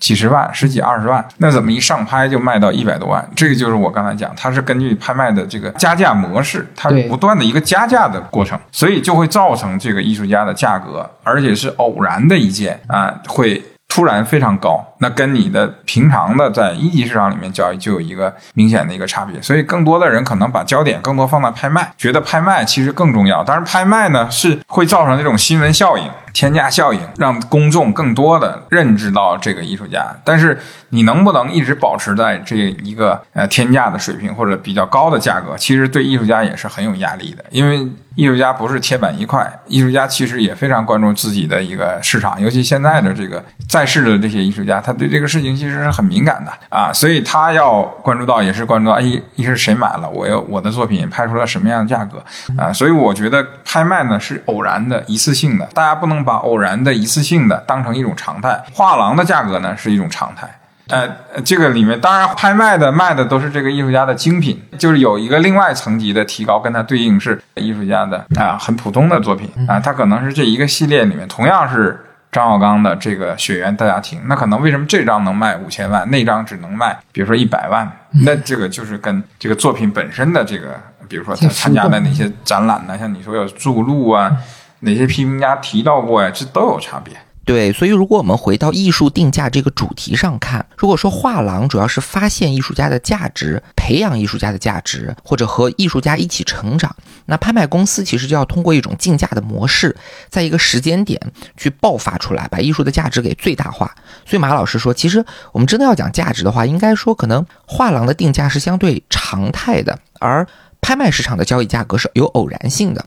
[0.00, 3.26] 几十万、十几二十万，那怎么一上拍就卖到一百多万？
[3.34, 13.62] 这个就是我刚才讲，它是根据拍卖的这个加价模式，它不断的一个加价的过程，所以就会造成这个艺术家的价格，而且是偶然的一件啊，会。
[13.86, 23.42] 突然非常高，那跟你的平常的在一级市场里面交易就有一个明显的一个差别，所以更多的人可能把焦点更多放在拍卖，觉得拍卖其实更重要。
[23.42, 26.10] 当然，拍卖呢是会造成这种新闻效应。
[26.32, 49.02] 天价效应让公众更多的认知到这个艺术家，但是你能不能一直保持在这一个呃天价的水平或者比较高的价格，其实对艺术家也是很有压力的，因为艺术家不是铁板一块，艺术家其实也非常关注自己的一个市场，尤其现在的这个在世的这些艺术家，他对这个事情其实是很敏感的啊，所以他要关注到也是关注到，哎，
[49.36, 52.24] 一是谁买了，我要我的作品拍出了什么样的价格
[52.56, 56.14] 啊，所以我觉得拍卖呢是偶然的一次性的，大家不能。
[56.24, 60.48] 把偶然的一次性的当成一种常态，画廊的价格呢是一种常态。
[60.88, 61.06] 呃，
[61.44, 72.02] 这个里面当然拍卖的卖的都是这个艺术家的精品，就是有一个另外层级的提高，跟它对应是艺术家的啊很普通的作品啊，它可能是这一个系列里面同样是
[72.34, 77.88] 张绍刚的这个《血缘大家庭》，那可能为什么这张能卖五千万，那张只能卖比如说一百万？
[78.24, 80.74] 那这个就是跟这个作品本身的这个
[81.08, 82.98] 比如说他参加的哪些展览呢？
[82.98, 84.36] 像你说有注录啊，
[84.80, 86.28] 哪些批评家提到过呀？
[86.34, 87.14] 这都有差别。
[87.44, 99.94] 对，所以如果我们回到艺术定价这个主题上看，如果说画廊主要是发现艺术家的价值、培养艺术家的价值，或者和艺术家一起成长，那拍卖公司其实就要通过一种竞价的模式，
[100.30, 101.20] 在一个时间点
[101.56, 103.94] 去爆发出来，把艺术的价值给最大化。
[104.24, 105.22] 所以马老师说，其实
[105.52, 110.46] 我们真的要讲价值的话，应该说可能画廊的定价是相对常态的，而
[110.80, 113.04] 拍卖市场的交易价格是有偶然性的。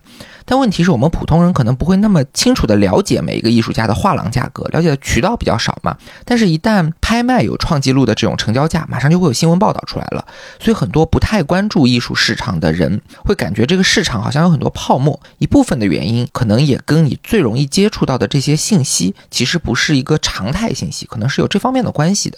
[0.49, 5.97] 但问题是我们普通人可能不会那么清楚的了解每一个艺术家的画廊价格，了解的渠道比较少嘛。
[6.23, 10.25] 但是，一旦拍卖有创纪录的这种成交价，马上就会有新闻报道出来了。
[10.57, 15.19] 所以，很多不太关注艺术市场的人会感觉这个市场好像有很多泡沫。
[15.37, 22.37] 一部分的原因，可能也跟你最容易接触到的这些信息，其实不是一个常态信息，可能是有这方面的关系的。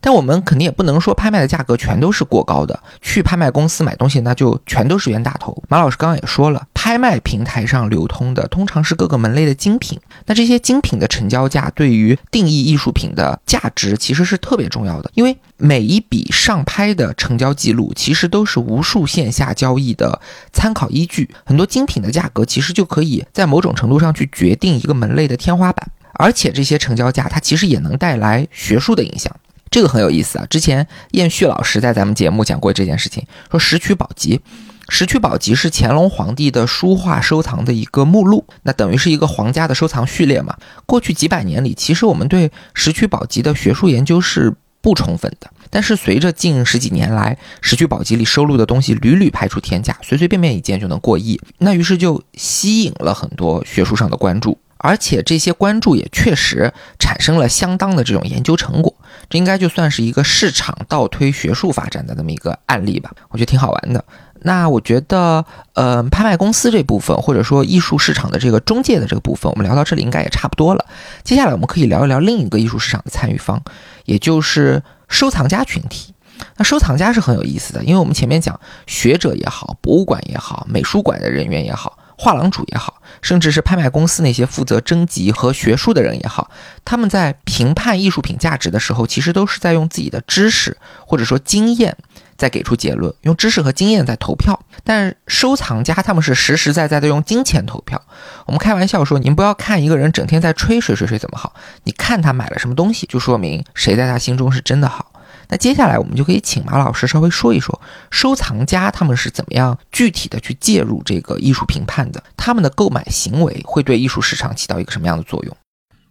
[0.00, 5.62] 但我们肯定也不能说拍卖的价格全都是过高的，去拍卖公司买东西那就全都是冤大头。
[5.68, 20.20] 马老师刚刚也说了，拍卖平台上流通的通常是各个门类的精品，那这些精品的成交价对于定义艺术品的价值其实是特别重要的，因为每一笔上拍的成交记录其实都是无数线下交易的
[20.52, 29.34] 参考依据，很多精品的价格其实就可以在某种程度上去决定一个门类的天花板，而且这些成交价它其实也能带来学术的影响。
[29.70, 30.46] 这个很有意思啊！
[30.50, 34.28] 之前燕旭老师在咱们节目讲过这件事情，说《石渠宝笈》，
[34.88, 40.56] 《石渠宝笈》是乾隆皇帝的书画收藏的一个目录，那等于是一个皇家的收藏序列嘛。
[40.86, 54.58] 过去几百年里，其实我们对《石渠宝笈》的学术研究是不充分的，但是随着近十几年来，《石渠宝笈》里收录的东西屡屡拍出天价，随随便便一件就能过亿，那于是就吸引了很多学术上的关注。
[54.76, 58.94] 而且这些关注也确实产生了相当的这种研究成果，
[59.30, 64.04] 这应该就算是一个市场倒推学术发展的这么一个案例吧，我觉得挺好玩的。
[64.46, 65.42] 那我觉得，
[65.72, 70.84] 呃，拍卖公司这部分，或者说艺术市场的这个中介的这个部分，我们聊到这里应该也差不多了。
[71.22, 73.62] 接下来我们可以聊一聊另一个艺术市场的参与方，
[74.04, 76.12] 也就是收藏家群体。
[76.56, 81.98] 那收藏家是很有意思的，因为我们前面讲学者也好，博物馆也好，美术馆的人员也好。
[82.16, 86.48] 画廊主也好，甚至是拍卖公司那些负责征集和学术的人也好，
[86.84, 91.96] 他们在评判艺术品价值的时候，其实都是在用自己的知识或者说经验
[92.36, 94.58] 再给出结论，用知识和经验在投票。
[94.82, 98.00] 但收藏家他们是实实在在的用金钱投票。
[98.46, 101.54] 我们开玩笑说，您不要看一个人整天在吹谁谁谁怎么好，
[101.84, 105.12] 你看他买了什么东西，就说明谁在他心中是真的好。
[105.48, 107.80] 那接下来我们就可以请马老师稍微说一说，
[108.10, 115.56] 收藏家他们是怎么样具体的去介入这个艺术评判的，他们的购买行为会对艺术市场起到一个什么样的作用？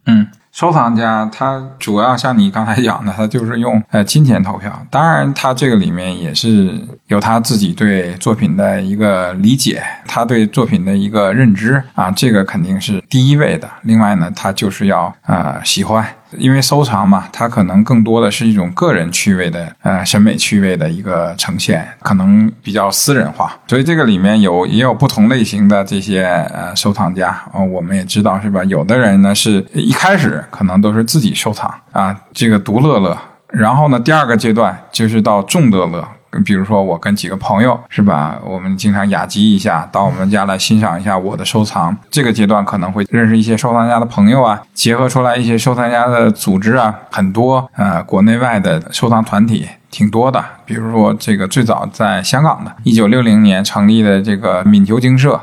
[0.06, 0.26] 嗯。
[0.54, 4.72] 收藏家他主要像你刚才讲的，他就是用 呃金钱投票。
[4.88, 6.70] 当然，他这个里面也是
[7.08, 13.68] 有他自己对作品的一个理解，他对作品的一个认知啊，这个肯定是第一位的。
[13.82, 16.06] 另外呢，他就是要呃喜欢，
[16.38, 23.52] 因为收藏嘛，他可能更多的是一种个人趣味的呃审美趣味的一个呈现，可能比较私人化。
[23.66, 26.24] 所以这个里面有也有不同类型的这些
[26.54, 28.62] 呃收藏家啊，我们也知道是吧？
[28.62, 30.42] 有的人呢是一开始。
[30.50, 33.16] 可能都是自己收藏啊，这个独乐乐。
[33.48, 36.06] 然后呢，第二个阶段就是到众乐乐。
[36.44, 41.96] 比如说，我跟几个朋友是吧，我们经常雅集一下，到我们家来欣赏一下我的收藏。
[42.10, 49.68] 这个阶段可能会认识一些收藏家的朋友啊，结合出来一些收藏家的组织啊，很多呃国内外的收藏团体。
[49.94, 55.40] 挺多的，比如说这个最早在香港的，一九六零年成立的这个闽球精社，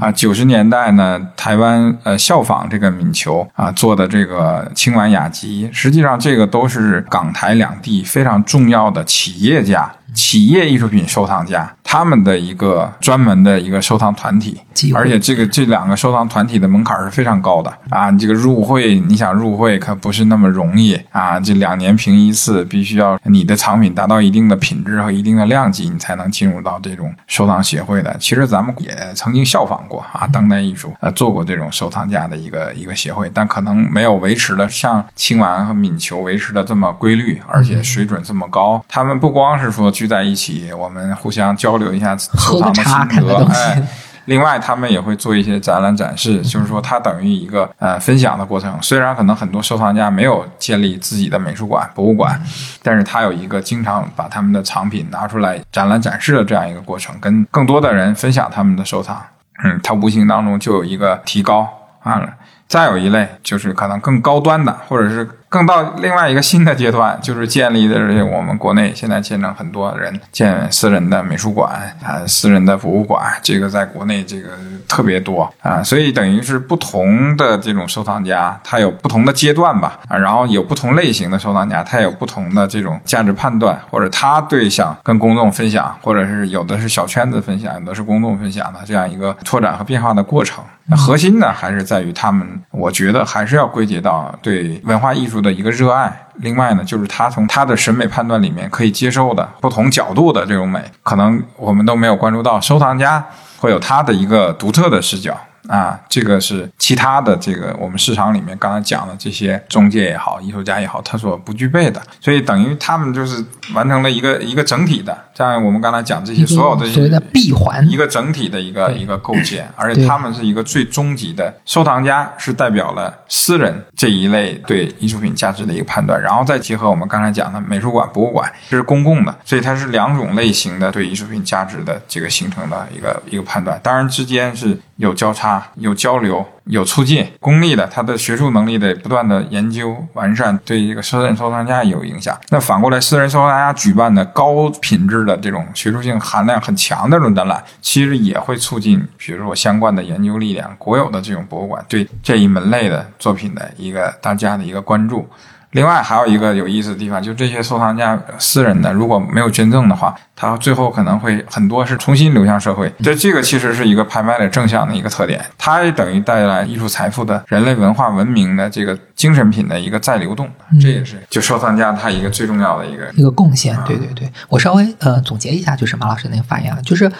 [0.00, 9.88] 啊，九十年代呢，台湾呃效仿这个闽球啊做的这个青玩雅集，实际上这个都是港台两地非常重要的企业家。
[10.12, 14.60] 企业艺术品收藏家，他们的一个专门的一个收藏团体，
[14.92, 18.10] 而且这个这两个收藏团体的门槛是非常高的啊！
[18.10, 21.38] 你这个入会，你想入会可不是那么容易啊！
[21.38, 28.14] 这两年评一次，必须要你的藏品达到一定的品质和一定的量级，你才能进入到这种收藏协会的。
[28.18, 38.84] 其实咱们也曾经效仿过啊，当代艺术呃做过这种收藏家的一个一个协会，但可能没有维持的像青完和敏球维持的这么规律，而且水准这么高。
[38.88, 39.84] 他们不光是说。
[39.94, 43.46] 聚在一起，我们互相交流一下收藏的心得。
[43.52, 43.82] 哎，
[44.26, 48.76] 另外他们也会做一些展览展示，就是说它等于一个呃分享的过程。
[48.80, 52.40] 虽然可能很多收藏家没有建立自己的美术馆、博物馆，
[52.82, 59.22] 但是他有一个经常把他们的藏品拿出来展览展示的这样一个过程，跟更多的人分享他们的收藏。
[59.62, 61.68] 嗯，他无形当中就有一个提高
[62.02, 62.22] 啊。
[62.66, 65.28] 再有一类就是可能更高端的，或者是。
[65.54, 71.70] 更到另外一个新的阶段，就是建立的这我们国内现在见证很多人建私人的美术馆
[72.02, 74.48] 啊，私人的博物馆，这个在国内这个
[74.88, 90.64] 特别多啊，所以等于是不同的这种收藏家，他有不同的阶段吧啊，然后有不同类型的收藏家，他有不同的这种价值判断，或者他对想跟公众分享，或者是有的是小圈子分享，有的是公众分享的这样一个拓展和变化的过程。
[90.86, 96.26] 那核心呢，还是在于他们，我觉得还是要归结到对文化艺术的一个热爱。
[96.38, 103.24] 另外呢，就是他从他的审美判断里面可以接受的不同角度的这种美，可能我们都没有关注到，收藏家
[103.58, 105.38] 会有他的一个独特的视角。
[105.68, 113.42] 啊，这个是其他的这个我们市场里面刚才讲的这些中介也好，艺术家也好，他所不具备的，所以等于他们就是
[113.74, 121.52] 完成了一个一个整体的，像我们刚才讲这些所有的所谓的闭环，一个整体的一个一个构建，而且他们是一个最终极的。
[121.64, 135.62] 收藏家，是代表了私人这一类对艺术品价值的一个判断，然后再结合我们刚才讲的美术馆、博物馆，这是公共的，所以它是两种类型的对艺术品价值的这个形成的一个一个判断，当然之间是有交叉。
[135.76, 142.38] 有交流，有促进，公立的，他的学术能力的不断的研究完善，对这个私人收藏家也有影响。
[142.50, 155.28] 那反过来，私人收藏家举办的高品质的这种学术性含量很强的这种展览，其实也会促进，比如说相关的研究力量，国有的这种博物馆对这一门类的作品的一个大家的一个关注。
[155.74, 162.92] 另外还有一个有意思的地方，就这些收藏家私人的如果没有捐赠的话，他最后可能会很多是重新流向社会。
[163.02, 170.48] 这这个其实是一个拍卖的正向的一个特点，它也等于带来艺术财富的人类文化文明的这个精神品的一个再流动。
[170.80, 173.76] 这也是就收藏家他一个最重要的一个一个贡献。
[173.84, 177.10] 对对对，我稍微呃总结一下，就是马老师那个发言啊，就是。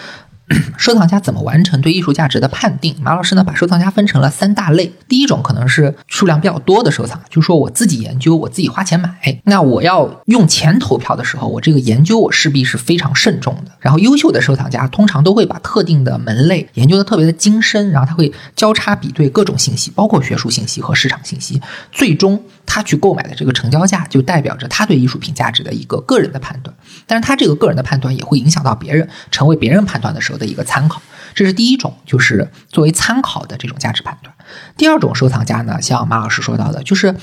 [0.77, 2.95] 收藏家怎么完成对艺术价值的判定？
[3.01, 4.93] 马老师呢，把收藏家分成了三大类。
[5.07, 9.41] 第一种可能是数量比较多的收藏，就是说我自己研究，我自己花钱买。
[9.45, 13.71] 那我要用钱投票的时候，我这个研究我势必是非常慎重的。
[13.79, 21.59] 然后优秀的收藏家通常都会把特定的门类研究的特别的精深，然后他会交叉比对各种信息，包括学术信息和市场信息，
[21.91, 26.75] 最终他去购买的这个成交价就代表着他对艺术品价值的一个个人的判断。
[27.05, 31.01] 但是他这个个人的判断也会影响到别人，成为别人判断的时候的一个参考。
[31.33, 34.33] 这是第一种，就是作为参考的这种价值判断。
[34.77, 37.15] 第二种收藏家呢，像马老师说到的，就是。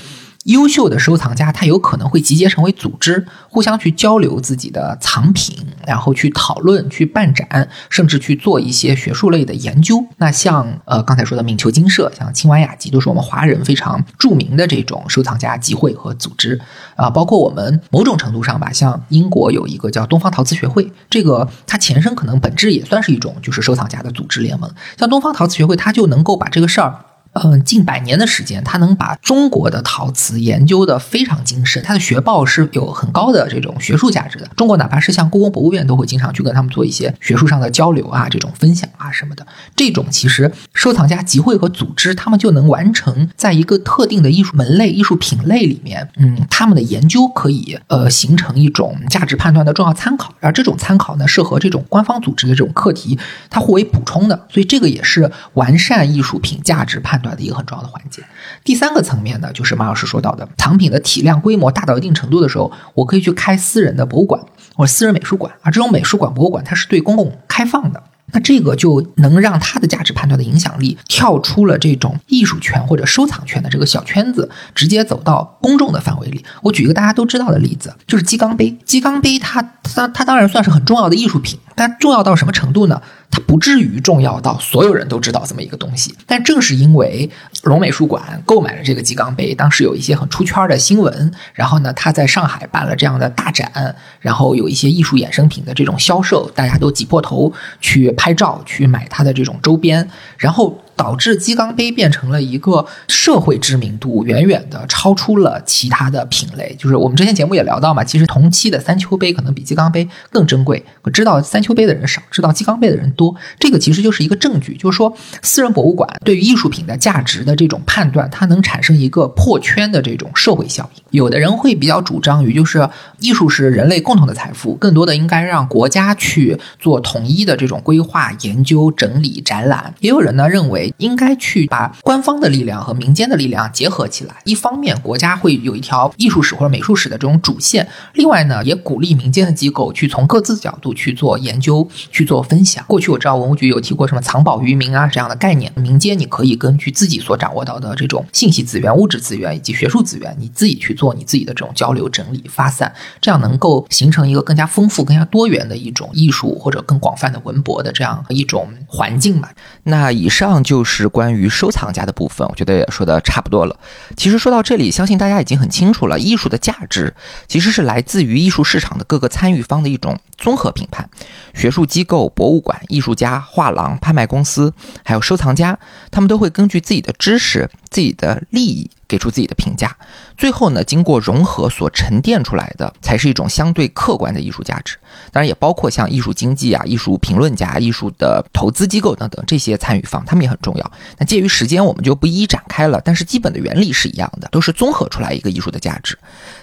[0.43, 5.55] 优秀的收藏家，他有可能会集结成为组织，互相去交流自己的藏品，
[5.87, 10.05] 然后去讨论、去办展，甚至去做一些学术类的研究。
[10.17, 16.59] 那像呃刚才说的闽球金社，像青蛙雅集，都是我们华人非常著名的这种收藏家集会和组织
[16.97, 17.09] 啊。
[17.09, 24.69] 包括我们某种程度上吧，像英国有一个叫东方陶瓷学会，这个它前身可能本质也算是一种就是收藏家的组织联盟。
[24.97, 27.05] 像东方陶瓷学会，它就能够把这个事儿。
[27.33, 34.47] 嗯，近百年的时间，他能把中国的陶瓷研究的非常精深，他的学报是有很高的这种学术价值的。
[34.55, 39.47] 中国哪怕是像故宫博物院，都会经常去跟他们做一些学术上的交流啊，这种分享啊什么的。
[39.75, 50.35] 这种其实收藏家集会和组织，他们就能完成在一个特定的艺术门类、艺术品类里面，嗯，他们的研究可以呃形成一种价值判断的重要参考。
[50.39, 53.17] 而这种参考呢，是和这种官方组织的这种课题
[53.49, 57.22] 它互为补充的，所以这个也是完善艺术品价值判。
[57.23, 58.21] 断的一个很重要的环节。
[58.63, 64.39] 第三个层面呢，就是马老师说到的藏品的体量规模大到一定程度的时候，我可以去开私人的博物馆
[64.75, 68.03] 或者私人美术馆，而这种美术馆、博物馆它是对公共开放的。
[68.35, 76.43] 那这个就能让它的价值判断的影响力跳出了这种艺术圈或者收藏圈的这个小圈子，直接走到公众的范围里。
[76.63, 78.75] 我举一个大家都知道的例子，就是鸡缸杯。
[78.85, 82.99] 鸡缸杯它它它当然算是很重要的艺术品，但重要到什么程度呢？
[83.33, 87.27] 它不至于重要到所有人都知道这么一个东西，但正是因为
[87.63, 100.07] 龙美术馆购买了这个鸡缸杯，当时有一些很出圈的新闻，然后呢，他在上海办了这样的大展，然后有一些艺术衍生品的这种销售，大家都挤破头去拍照去买他的这种周边，
[100.37, 100.79] 然后。
[100.95, 106.75] 导致鸡缸杯变成了一个社会知名度远远的超出了其他的品类。
[106.77, 110.83] 就是我们之前节目也聊到嘛，其实同期的三丘杯可能比鸡缸杯更珍贵。
[111.01, 113.35] 我知道三丘杯的人少，知道鸡缸杯的人多。
[113.59, 121.03] 这个其实就是一个证据，就是说私人博物馆对于艺术品的价值的这种判断，它能产生一个破圈的这种社会效应。
[121.11, 122.87] 有的人会比较主张于，就是
[123.19, 129.93] 艺术是人类共同的财富，更多的应该让国家去做统一的这种规划、研究、整理、展览。
[129.99, 130.82] 也有人呢认为。
[130.97, 134.35] 应该去把官方的力量和民间的力量结合起来。
[134.45, 142.83] 一方面，国家会有一条艺术史或者美术史的这种主线；另外呢，也鼓励民间的机构去从各自角度去做研究、去做分享。
[142.87, 159.49] 过去我知道文物局有提过什么“藏宝于民”啊这样的概念，民间你可以根据自己所掌握到的这种信息资源、物质资源以及学术资源，你自己去做你自己的这种交流、整理、发散，这样能够形成一个更加丰富、更加多元的一种艺术或者更广泛的文博的这样一种环境嘛。
[159.83, 163.79] 那以上就就是关于收藏家的部分，我觉得也说的差不多了。
[164.17, 167.13] 其实说到这里，相信大家已经很清楚了，艺术的价值
[167.47, 171.07] 其实是来自于艺术市场的各个参与方的一种综合评判。
[171.53, 174.73] 学术机构、博物馆、艺术家、画廊、拍卖公司，
[175.03, 175.77] 还有收藏家，
[176.09, 179.95] 他们都会根据自己的知识、自己的利益给出自己的评价。
[180.35, 184.97] 最后呢，经过融合所沉淀出来的，才是一种相对客观的艺术价值。
[185.31, 190.91] 当然，也包括像艺术经济啊、艺术评论家、艺术的投资机构等等这些参与方，他们也很重要。
[191.19, 192.99] 那介于时间，我们就不一一展开了。
[193.05, 196.17] 但是基本的原理是一样的，都是综合出来一个艺术的价值。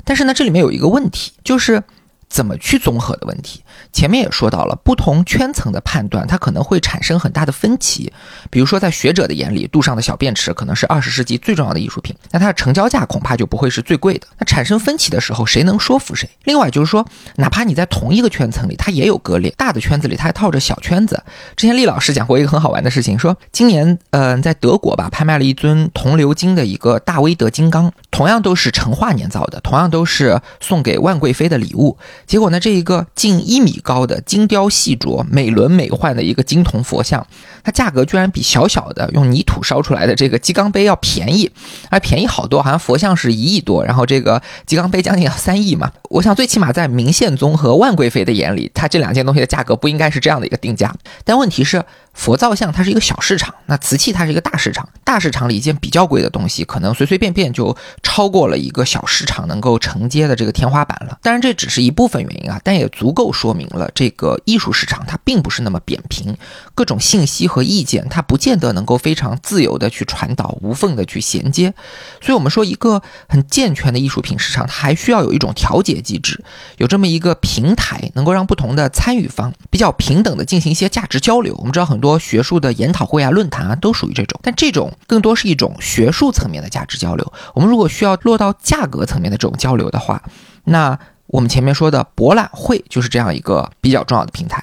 [0.05, 1.81] 但是呢，这里面有一个问题，就是
[2.29, 3.63] 怎么去综合的问题。
[3.93, 8.13] 前面也说到了，不同圈层的判断，它可能会产生很大的分歧。
[8.49, 14.27] 比如说，在学者的眼里，杜尚的小便池可能是二十世纪最重要的艺术品，那它的成交价恐怕就不会是最贵的。
[14.39, 16.31] 那产生分歧的时候，谁能说服谁？
[16.45, 17.05] 另外就是说，
[17.37, 21.21] 哪怕你在同一个圈层里，它也有割裂，大的圈子里它还套着小圈子。
[21.57, 31.99] 之前厉老师讲过一个很好玩的事情，说今年，嗯，在德国吧，拍卖了一尊铜鎏金的一个大威德金刚，同样都是成化年造的，同样都是送给万贵妃的礼物。
[32.27, 33.80] 结果呢，这一个近一米。
[33.81, 37.27] 高的精雕细琢、美轮美奂的一个金铜佛像，
[37.65, 41.51] 它价格居然比小小的用泥土烧出来的这个鸡缸杯要便宜，
[41.91, 45.91] 还便宜好多，好像佛像是一亿多，然后这个鸡缸杯将近要三亿嘛。
[46.11, 50.95] 我想最起码在明宪宗和万贵妃的眼里，它这两件东西的价格不应该是这样的一个定价。
[51.25, 51.85] 但问题是。
[52.13, 54.87] 佛造像它是一个小市场，那瓷器它是一个大市场。
[55.05, 61.17] 大市场里一件比较贵的东西，可能随随便便就超过了一个小市场能够承接的这个天花板了。
[61.23, 66.37] 当然这只是一部分原因啊，但也足够说明了这个艺术市场它并不是那么扁平，
[66.75, 71.73] 各种信息和意见它不见得能够非常自由的去传导，无缝的去衔接。
[72.21, 76.43] 所以，我们说一个很健全的艺术品市场，它还需要有一种调节机制，
[76.79, 81.55] 有这么一个平台，能够让不同的参与方比较平等的进行一些价值交流。
[81.59, 82.01] 我们知道很。
[82.01, 87.31] 多学术的研讨会啊、论坛啊，都属于这种，但这种更多是一种学术层面的价值交流。
[87.55, 90.23] 我们如果需要落到价格层面的这种交流的话，
[90.65, 90.99] 那
[91.31, 94.63] 我们前面说的博览会就是这样一个比较重要的平台。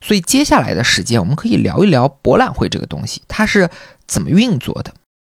[0.00, 3.68] 所以接下来的时间，我们可以聊一聊博览会这个东西，它是
[4.06, 4.92] 怎么运作的。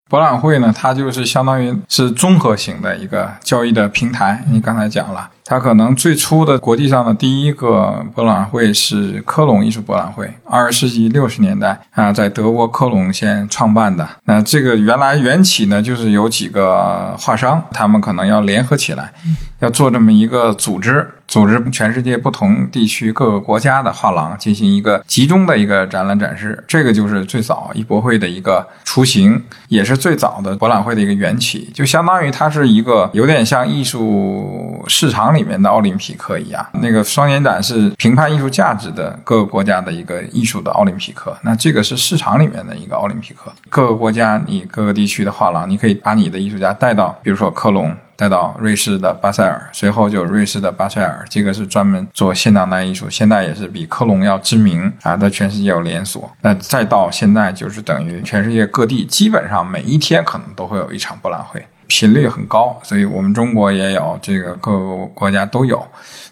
[0.10, 4.44] 博览会呢，它就是相当于是综合型的一个交易的平台。
[4.50, 14.08] 你刚才讲了，它可能最初的国际上的第一个博览会是科隆艺术博览会，二十世纪六十年代啊，在德国科隆先创办的。
[14.26, 19.14] 那这个原来缘起呢，就是有几个画商，他们可能要联合起来，
[19.60, 21.08] 要做这么一个组织。
[21.28, 31.68] 组织全世界不同地区各个国家的画廊进行一个集中的一个展览展示，这个就是最早艺博会的一个雏形，也是最早的博览会的一个缘起。
[31.74, 43.52] 就相当于它是一个有点像艺术市场里面的奥林匹克一样，那个双年展是评判艺术价值的各个国家的一个艺术的奥林匹克，那这个是市场里面的一个奥林匹克。
[43.70, 47.96] 各个国家你各个地区的画廊，你可以把你的艺术家带到，比如说科隆。
[48.18, 56.32] 带到瑞士的巴塞尔，随后就瑞士的巴塞尔，这个是专门做现当代艺术，现在也是比科隆要知名啊，在全世界有连锁。
[56.40, 62.80] 那再到现在，就是等于全世界各地基本上每一天可能都会有一场博览会，频率很高。
[62.84, 65.86] 所以我们中国也有，这个各个国家都有。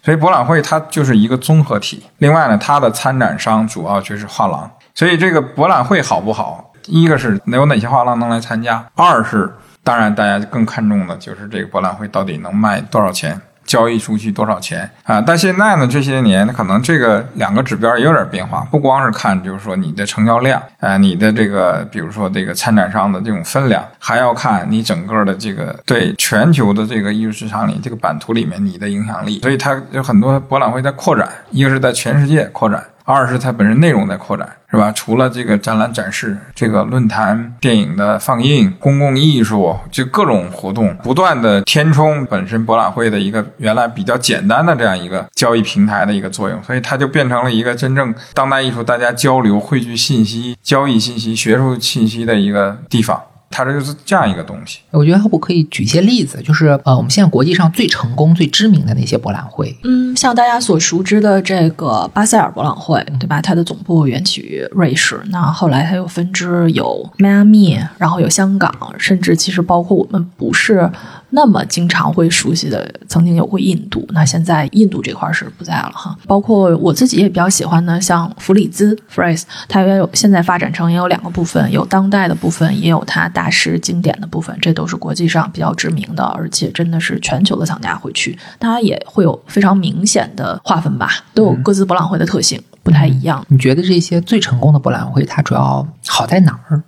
[0.04, 2.04] 所以博览会它就是一个综合体。
[2.18, 4.70] 另外呢，它的参展商主要就是画廊。
[4.96, 6.72] 所以这个博览会好不好？
[6.88, 9.52] 一个是能有哪些画廊能来参加，二是。
[9.86, 15.22] 当然，大家更看重的就是这个博览会到底能卖多少钱，交易出去多少钱啊？
[15.22, 29.40] 但现在呢，这些年可能这个两个指标也有点变化，不光是看就是说你的成交量，啊，你的这个比如说这个参展商的这种分量，还要看你整个的这个对全球的这个艺术市场里这个版图里面你的影响力。
[29.40, 32.84] 所以它有很多博览会在扩展，一个是在全世界扩展。
[33.06, 34.92] 二是它本身内容在扩展，是吧？
[34.94, 53.22] 除了这个展览展示、这个论坛、电影的放映、公共艺术，就各种活动，不断的填充本身博览会的一个原来比较简单的这样一个交易平台的一个作用，所以它就变成了一个真正当代艺术大家交流、汇聚信息、交易信息、学术信息的一个地方。
[53.54, 54.80] 它这就是这样一个东西。
[54.90, 59.78] 我觉得要不可以举一些例子，就是呃，我们现在国际上最成功、最知名的那些博览会。
[59.84, 63.40] 嗯，像大家所熟知的这个巴塞尔博览会，对吧？
[63.40, 70.90] 它的总部源起于瑞士，那后来它又分支，有迈阿密，然后有香港，甚至其实包括我们不是。
[71.36, 76.16] 那么经常会熟悉的，曾经有过印度，那现在印度这块是不在了哈。
[76.28, 93.44] 包括我自己也比较喜欢的，像弗里兹 f r e s e 它也有现在发展成也有两个部分，有当代的部分，也有它大师经典的部分，这都是国际上比较知名的，而且真的是全球的藏家会去，它也会有非常明显的划分吧，都有各自博览会的特性，不太一样。
[93.48, 96.84] 你觉得这些最成功的博览会，它主要好在哪儿？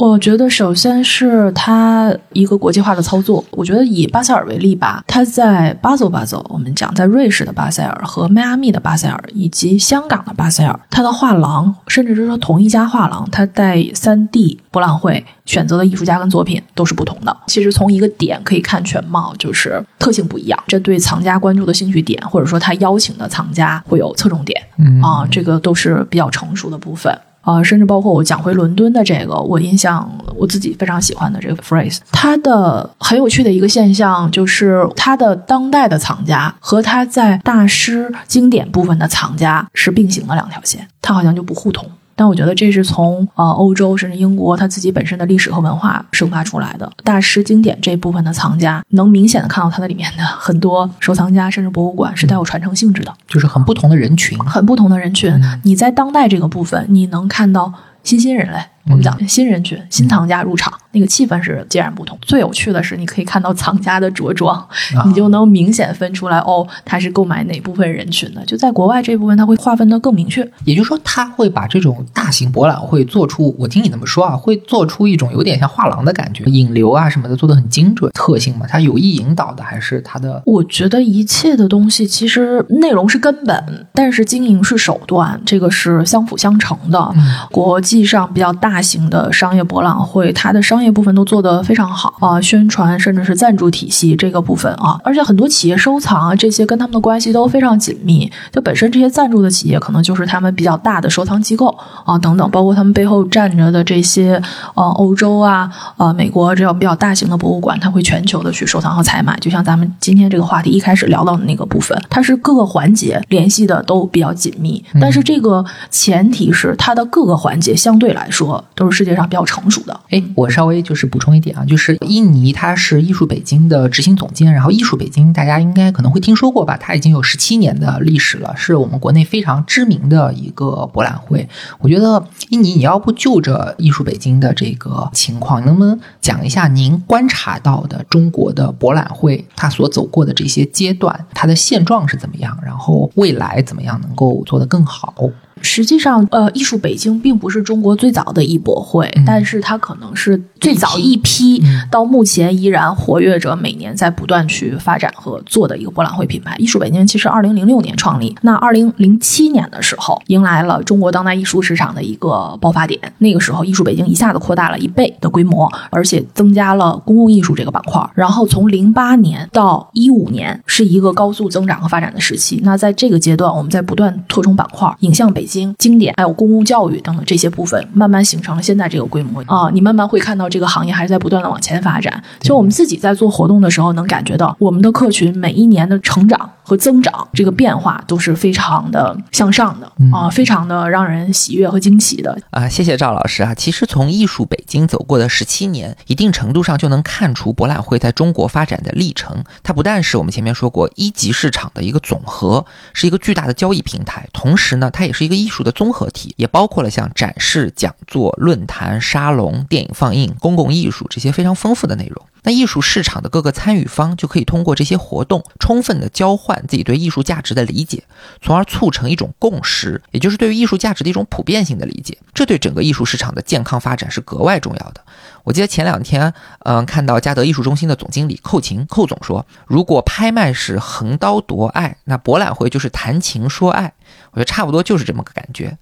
[0.00, 3.44] 我觉得首先是它一个国际化的操作。
[3.50, 17.36] 我觉得以巴塞尔为例吧，它在巴塞巴塞，我们讲在瑞士的巴塞尔和迈阿密的巴塞尔以及香港的巴塞尔，它的画廊甚至是说同一家画廊，它在三 D 博览会选择的艺术家跟作品都是不同的。
[17.46, 20.58] 其实从一个点可以看全貌，就是特性不一样。
[20.66, 24.58] 针对藏家关注的兴趣点，或者说他邀请的藏家会有侧重点，
[25.02, 27.14] 啊，这个都是比较成熟的部分。
[27.50, 41.84] 啊，甚至包括我讲回伦敦的这个，我印象我自己非常喜欢的这个 phrase，它的很有趣的一个现象就是，它的当代的藏家和它在大师经典部分的藏家是并行的两条线，它好像就不互通。
[42.20, 55.32] 但我觉得这是从呃欧洲甚至英国它自己本身的历史和文化生发出来的大师经典这部分的藏家，能明显的看到它的里面的很多收藏家甚至博物馆是带有传承性质的，就是很不同的人群，很不同的人群。
[55.62, 57.72] 你在当代这个部分，你能看到
[58.02, 58.58] 新兴人类。
[58.86, 62.18] 我们讲新人群、新藏家入场，那个气氛是截然不同。
[62.22, 64.66] 最有趣的是，你可以看到藏家的着装，
[65.04, 68.44] 你就能明显分出来哦，他是购买哪部分人群的。
[68.46, 70.40] 就在国外这部分，他会划分的更明确。
[70.64, 78.10] 也就是说，他会把这种大型博览会做出，我听你那么说啊，会做出一种有点像画廊的感觉，引流啊什么的做的很精准。
[78.14, 80.42] 特性嘛，他有意引导的还是他的？
[80.46, 87.14] 我觉得一切的东西其实内容是根本，但是经营是手段，这个是相辅相成的。
[87.50, 88.69] 国际上比较大。
[88.70, 98.30] 大型的商业博览会，它的商业部分都做得非常好啊，宣传甚至是赞助体系这个部分啊，而且很多企业收藏啊，这些跟他们的关系都非常紧密。
[98.52, 104.40] 就本身这些赞助的企业，可能就是他们比较大的收藏机构啊，等等，包括他们背后站着的这些
[104.74, 109.36] 呃欧洲啊、呃美国这样比较大型的博物馆，它会全球的去收藏和采买。
[109.40, 118.59] 就像咱们今天这个话题一开始聊到的那个部分，它是各个环节联系的都比较紧密，但是这个前提是它的各个环节相对来说。
[118.74, 120.00] 都是世界上比较成熟的。
[120.10, 126.76] 哎，我稍微就是补充一点啊，就是印尼它是艺术北京的执行总监，然后艺术北京大家应该可能会听说过吧？
[126.76, 131.48] 它已经有十七年的历史了，是我们国内非常知名的一个博览会。
[131.78, 142.58] 我觉得印尼，你要不就着艺术北京的这个情况，能不能讲一下您观察到的中国的博览会它所走过的这些阶段，它的现状是怎么样？
[142.64, 145.14] 然后未来怎么样能够做得更好？
[145.62, 156.56] 实际上，呃，艺术北京并不是中国最早的艺博会，但是它可能是最早一批到目前依然活跃着、每年在不断去发展和做的一个博览会品牌。
[156.58, 162.98] 艺术北京其实二零零六年创立，那二零零七年的时候迎来了中国当代艺术市场的一个爆发点。
[163.18, 168.00] 那个时候，艺术北京一下子扩大了一倍的规模，而且增加了公共艺术这个板块。
[168.14, 172.60] 然后从零八年到一五年是一个高速增长和发展的时期。
[172.62, 175.46] 那在这个阶段，我们在不断扩充板块，影像北。
[175.50, 179.68] 经经典，还有公共教育等等这些部分，慢慢形成了现在这个规模啊！
[179.72, 182.22] 你慢慢会看到这个行业还是在不断的往前发展。
[182.38, 192.68] 就我们自己在做活动的时候，能感觉到我们的客群每一年的成长和增长，这个变化都是非常的向上的啊，非常的让人喜悦和惊喜的啊！
[192.68, 193.52] 谢谢赵老师啊！
[193.52, 199.42] 其实从艺术北京走过的十七年，一定程度上就能看出博览会在中国发展的历程。
[199.64, 205.39] 它不但是我们前面说过一级市场的一个总和，是一个巨大的交易平台，同时呢，它也是一个。
[205.40, 212.24] 艺术的综合体也包括了像展示、讲座、论坛、沙龙、电影放映、公共艺术这些非常丰富的内容。
[212.42, 218.02] 那艺术市场的各个参与方就可以通过这些活动，充分的交换自己对艺术价值的理解，
[218.40, 222.16] 从而促成一种共识，也就是对于艺术价值的一种普遍性的理解。
[222.32, 225.02] 这对整个艺术市场的健康发展是格外重要的。
[225.44, 233.92] 我记得前两天，嗯，看到嘉德艺术中心的总经理寇琴寇总说，如果拍卖是横刀夺爱，那博览会就是谈情说爱。
[234.32, 235.76] 我觉得差不多就是这么个感觉。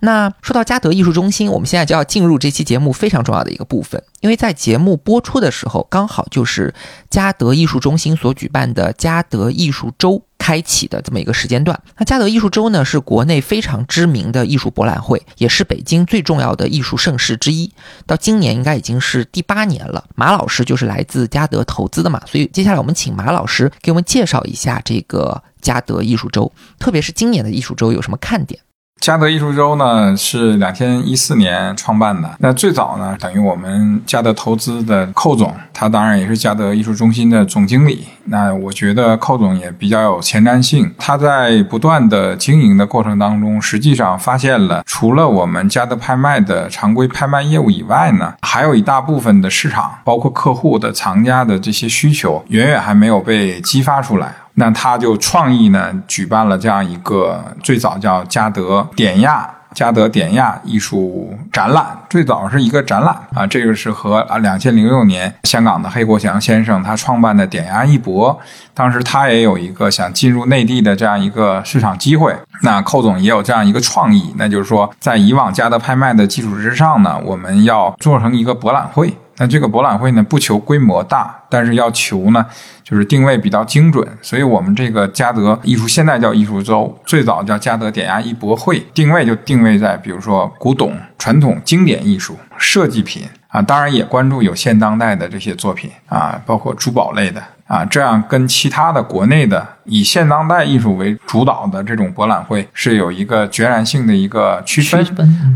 [0.00, 6.74] 那说到嘉德艺术中心，我们现在就要进入这期节目非常重要的一个部分，因为在节目播出的时候，刚好就是
[7.08, 11.80] 嘉德艺术中心所举办的嘉德艺术周开启的这么一个时间段。
[11.96, 17.72] 那嘉德艺术周呢，是国内非常知名的艺术博览会，也是北京最重要的艺术盛事之一。
[18.04, 20.04] 到今年应该已经是第八年了。
[20.16, 28.60] 马老师就是来自嘉德投资的嘛，所以接下来我们请马老师给我们介绍一下这个嘉德艺术周，特别是今年的艺术周有什么看点。
[29.00, 32.36] 嘉德艺术周呢是两千一四年创办的。
[32.38, 38.06] 那最早呢，等于我们嘉德投资的寇总，他当然也是嘉德艺术中心的总经理。
[38.26, 40.90] 那我觉得寇总也比较有前瞻性。
[40.96, 54.34] 他在不断的经营的过程当中，实际上发现了，除了我们嘉德拍卖的常规拍卖业务以外呢，还有一大部分的市场，包括客户的藏家的这些需求，远远还没有被激发出来。
[54.54, 68.38] 那他就创意呢，举办了这样一个最早叫嘉德典亚嘉德典亚艺术展览，最早是一个展览啊，这个是和啊两千零六年香港的黑国祥先生他创办的典亚艺博，
[68.72, 72.32] 当时他也有一个想进入内地的这样一个市场机会，
[72.62, 79.12] 那寇总也有这样一个创意，那就是说在以往嘉德拍卖的基础之上呢，我们要做成一个博览会。
[79.36, 82.46] 那这个博览会呢，不求规模大，但是要求呢，
[82.84, 84.06] 就是定位比较精准。
[84.22, 105.04] 所以我们这个嘉德艺术现在叫艺术周，最早叫嘉德典亚艺博会，定位就定位在比如说古董、传统、经典艺术、设计品啊，当然也关注有现当代的这些作品啊，包括珠宝类的啊，这样跟其他的国内的以现当代艺术为主导的这种博览会是有一个决然性的一个区分。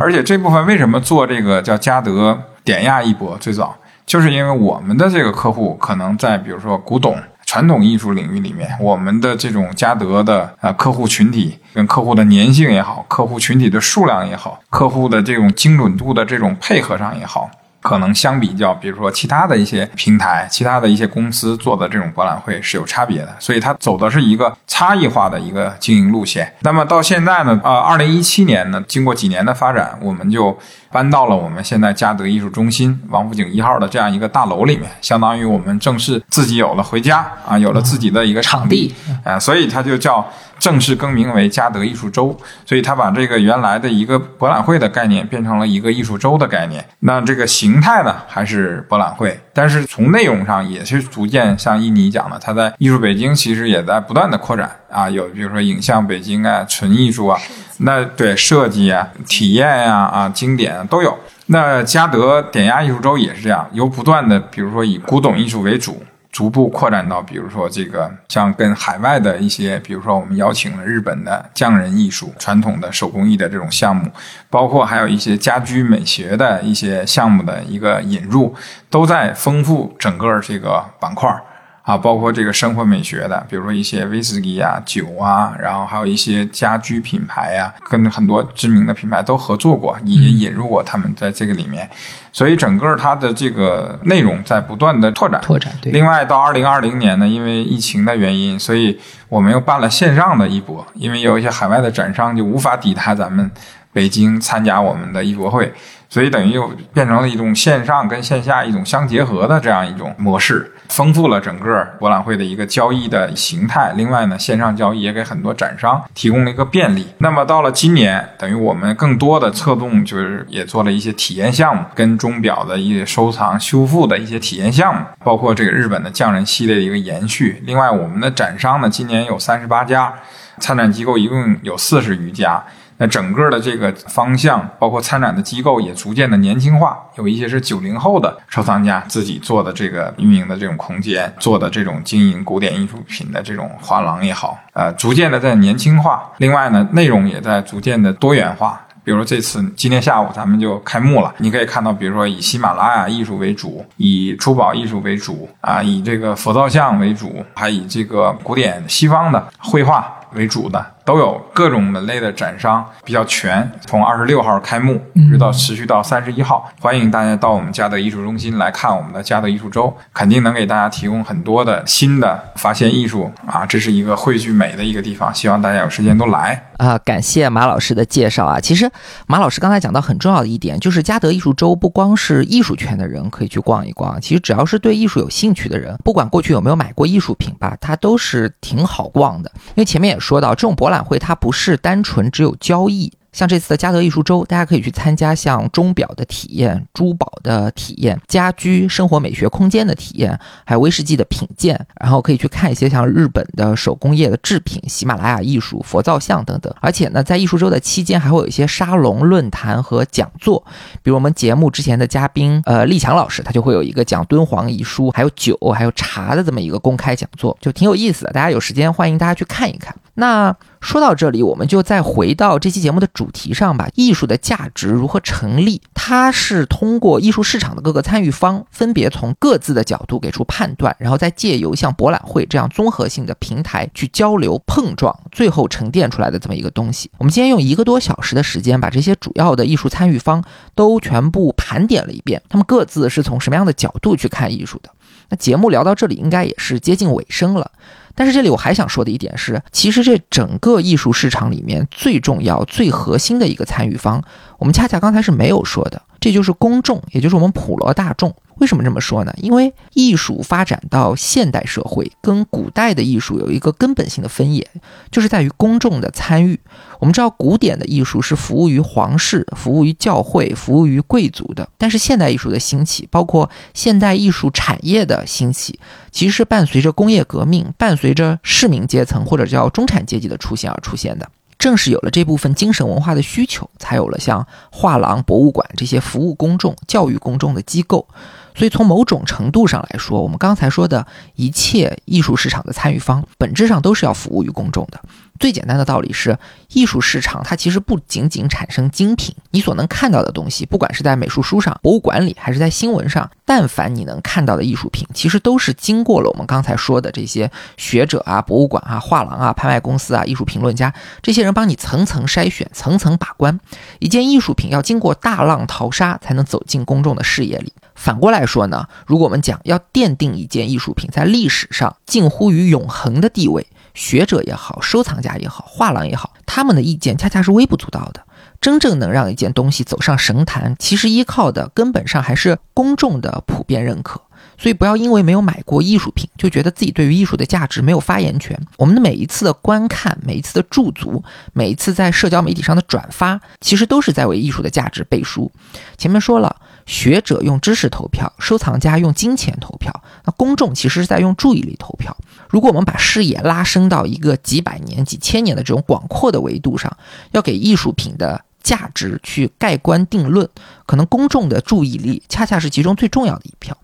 [0.01, 2.37] 而且这部分为什么做这个叫嘉德？
[2.69, 3.75] 典亚一波最早
[4.05, 7.17] 就是因为我们的这个客户可能在比如说古董
[7.47, 17.51] 传统艺术领域里面，我们的这种嘉德的啊客户群体跟客户的粘性也好，客户群体的数量也好，客户的这种精准度的这种配合上也好。
[17.81, 26.53] 可能相比较，比如说其他的一些平台、其他的一些公司做的这种博览会是有差别的，所以它走的是一个差异化的一个经营路线。
[26.63, 30.59] 那么到现在呢，呃，二零一七年呢，经过几年的发展，我们就
[30.91, 38.95] 搬到了我们现在嘉德艺术中心王府井一号的这样一个大楼里面，相当于我们正式自己有了回家啊，有了自己的一个场地
[39.25, 40.27] 啊，所以它就叫。
[40.59, 42.37] 正式更名为嘉德艺术周，
[42.67, 46.85] 所以它把这个原来的一个博览会的概念变成了一个艺术周的概念。
[46.99, 57.39] 那这个形态呢，还是博览会，但是从内容上也是逐渐像印尼讲的，它在艺术北京其实也在不断的扩展啊，有比如说影像北京啊、纯艺术啊，
[57.79, 61.19] 那对设计啊、体验呀啊、经典都有。
[61.47, 66.03] 那嘉德典亚艺术周也是这样，由不断的比如说以古董艺术为主。
[66.31, 74.09] 逐步扩展到，比如说这个像跟海外的一些，比如说我们邀请了日本的匠人艺术、传统的手工艺的这种项目，
[74.51, 78.55] 包括还有一些家居美学的一些项目的一个引入，
[78.91, 81.43] 都在丰富整个这个板块儿。
[81.89, 91.89] 啊，包括这个生活美学的，比如说一些威士忌啊、酒啊，然后还有一些家居品牌呀，跟很多知名的品牌都合作过，也引入过他们在这个里面，
[92.31, 95.41] 所以整个它的这个内容在不断的拓展。
[95.41, 95.73] 拓展。
[95.81, 95.91] 对。
[95.91, 99.01] 另外，到二零二零年呢，因为疫情的原因，所以
[99.31, 103.51] 我们又办了线上的一波，因为有一些海外的展商就无法抵达咱们
[103.99, 105.75] 北京参加我们的艺博会。
[106.11, 113.93] 所以等于又变成了一种线上跟线下一种相结合的这样一种模式，丰富了整个博览会的一个交易的形态。
[113.95, 117.07] 另外呢，线上交易也给很多展商提供了一个便利。
[117.19, 127.63] 那么到了今年，等于我们更多的侧重就是也做了一些体验项目，跟钟表的一些收藏修复的一些体验项目，包括这个日本的匠人系列的一个延续。
[127.67, 130.15] 另外，我们的展商呢，今年有三十八家，
[130.59, 132.65] 参展机构一共有四十余家。
[133.01, 146.29] 那整个的这个方向，包括参展的机构也逐渐的年轻化，有一些是九零后的收藏家自己做的这个运营的这种空间，做的这种经营古典艺术品的这种画廊也好，呃，逐渐的在年轻化。
[146.39, 148.81] 另外呢，内容也在逐渐的多元化。
[149.05, 160.13] 比如这次今天下午咱们就开幕了，你可以看到，比如说以喜马拉雅艺术为主，以珠宝艺术为主，啊，以这个佛造像为主，还以这个古典西方的绘画。
[160.35, 176.99] 为主的都有各种门类的展商比较全，从二十六号开幕，直到持续到三十一号，欢迎大家到我们嘉德艺术中心来看我们的嘉德艺术周，肯定能给大家提供很多的新的发现艺术啊，这是一个汇聚美的一个地方，希望大家有时间都来啊！
[176.99, 178.91] 感谢马老师的介绍啊，其实
[179.27, 190.19] 马老师刚才讲到很重要的一点，就是嘉德艺术周不光是艺术圈的人可以去逛一逛，其实只要是对艺术有兴趣的人，不管过去有没有买过艺术品吧，它都是挺好逛的，因为前面也。
[190.19, 193.13] 说到这种博览展会，它不是单纯只有交易。
[193.31, 206.75] 像这次的嘉德艺术周，大家可以去参加像钟表的体验、珠宝的体验、家居生活美学空间的体验，还有威士忌的品鉴，然后可以去看一些像日本的手工业的制品、喜马拉雅艺术、佛造像等等。
[206.81, 210.65] 而且呢，在艺术周的期间，还会有一些沙龙、论坛和讲座，
[211.03, 218.33] 比如我们节目之前的嘉宾呃立强老师，他就会有一个讲敦煌遗书、还有酒、还有茶的这么一个公开讲座，就挺有意思的。
[218.33, 219.95] 大家有时间欢迎大家去看一看。
[220.15, 220.57] 那
[220.89, 223.91] 说到这里，我们就再回到这期节目的主题上吧。
[223.95, 225.83] 艺术的价值如何成立？
[225.93, 237.11] 它是通过艺术市场的各个参与方，分别从各自的角度给出判断，然后再借由像博览会这样综合性的平台去交流碰撞，最后沉淀出来的这么一个东西。
[237.19, 240.43] 我们今天用一个多小时的时间，把这些主要的艺术参与方
[240.75, 244.89] 都全部盘点了一遍，他们各自是从什么样的角度去看艺术的。
[245.31, 247.71] 那节目聊到这里，应该也是接近尾声了。
[248.15, 254.21] 但是这里我还想说的一点是，其实这整个艺术市场里面最重要、最核心的一个参与方，
[254.59, 258.35] 我们恰恰刚才是没有说的，这就是公众，也就是我们普罗大众。
[258.57, 259.33] 为什么这么说呢？
[259.37, 264.69] 因为艺术发展到现代社会，跟古代的艺术有一个根本性的分野，
[265.13, 266.59] 就是在于公众的参与。
[266.99, 275.79] 我们知道，古典的艺术是服务于皇室、服务于教会、服务于贵族的，但是现代艺术的兴起，包括现代艺术产业的兴起，
[276.11, 281.31] 其实是伴随着工业革命、伴随着市民阶层或者叫中产阶级的出现而出现的。
[281.59, 288.07] 正是有了这部分精神文化的需求，才有了像画廊、博物馆这些服务公众、教育公众的机构。
[288.55, 291.07] 所以，从某种程度上来说，我们刚才说的
[291.37, 295.01] 一切艺术市场的参与方，本质上都是要服务于公众的。
[295.39, 296.39] 最简单的道理是，
[296.73, 299.35] 艺术市场它其实不仅仅产生精品。
[299.51, 310.93] 你所能看到的东西，不管是在美术书上、博物馆里，还是在新闻上，但凡你能看到的艺术品，其实都是经过了我们刚才说的这些学者啊、博物馆啊、画廊啊、拍卖公司啊、艺术评论家
[311.23, 313.59] 这些人帮你层层筛选、层层把关。
[313.99, 317.73] 一件艺术品要经过大浪淘沙，才能走进公众的视野里。
[317.95, 323.67] 反过来说呢，如果我们讲要奠定一件艺术品在历史上近乎于永恒的地位，
[323.99, 328.25] 学者也好，收藏家也好，画廊也好，他们的意见恰恰是微不足道的。
[328.61, 334.21] 真正能让一件东西走上神坛，其实依靠的根本上还是公众的普遍认可。
[334.57, 338.57] 所以不要因为没有买过艺术品，就觉得自己对于艺术的价值没有发言权。
[338.77, 341.23] 我们的每一次的观看，每一次的驻足，
[341.53, 345.51] 每一次在社交媒体上的转发，其实都是在为艺术的价值背书。
[345.97, 346.55] 前面说了。
[346.89, 352.17] 学者用知识投票，收藏家用金钱投票，那公众其实是在用注意力投票。
[352.49, 356.97] 如果我们把视野拉伸到一个几百年、几千年的这种广阔的维度上，
[357.33, 360.49] 要给艺术品的价值去盖棺定论，
[360.87, 363.77] 可能公众的注意力恰恰是其中最重要的一票。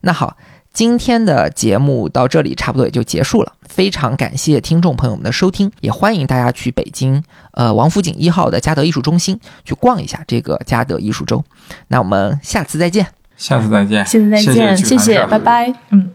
[0.00, 0.36] 那好。
[0.78, 11.44] 今天的节目到这里差不多也就结束了，非常感谢听众朋友们的收听，也欢迎大家去北京，呃，王府井一号的嘉德艺术中心去逛一下这个嘉德艺术周。
[11.88, 13.04] 那我们下次再见，
[13.36, 16.12] 下次再见，下次再见，谢谢，拜拜，嗯。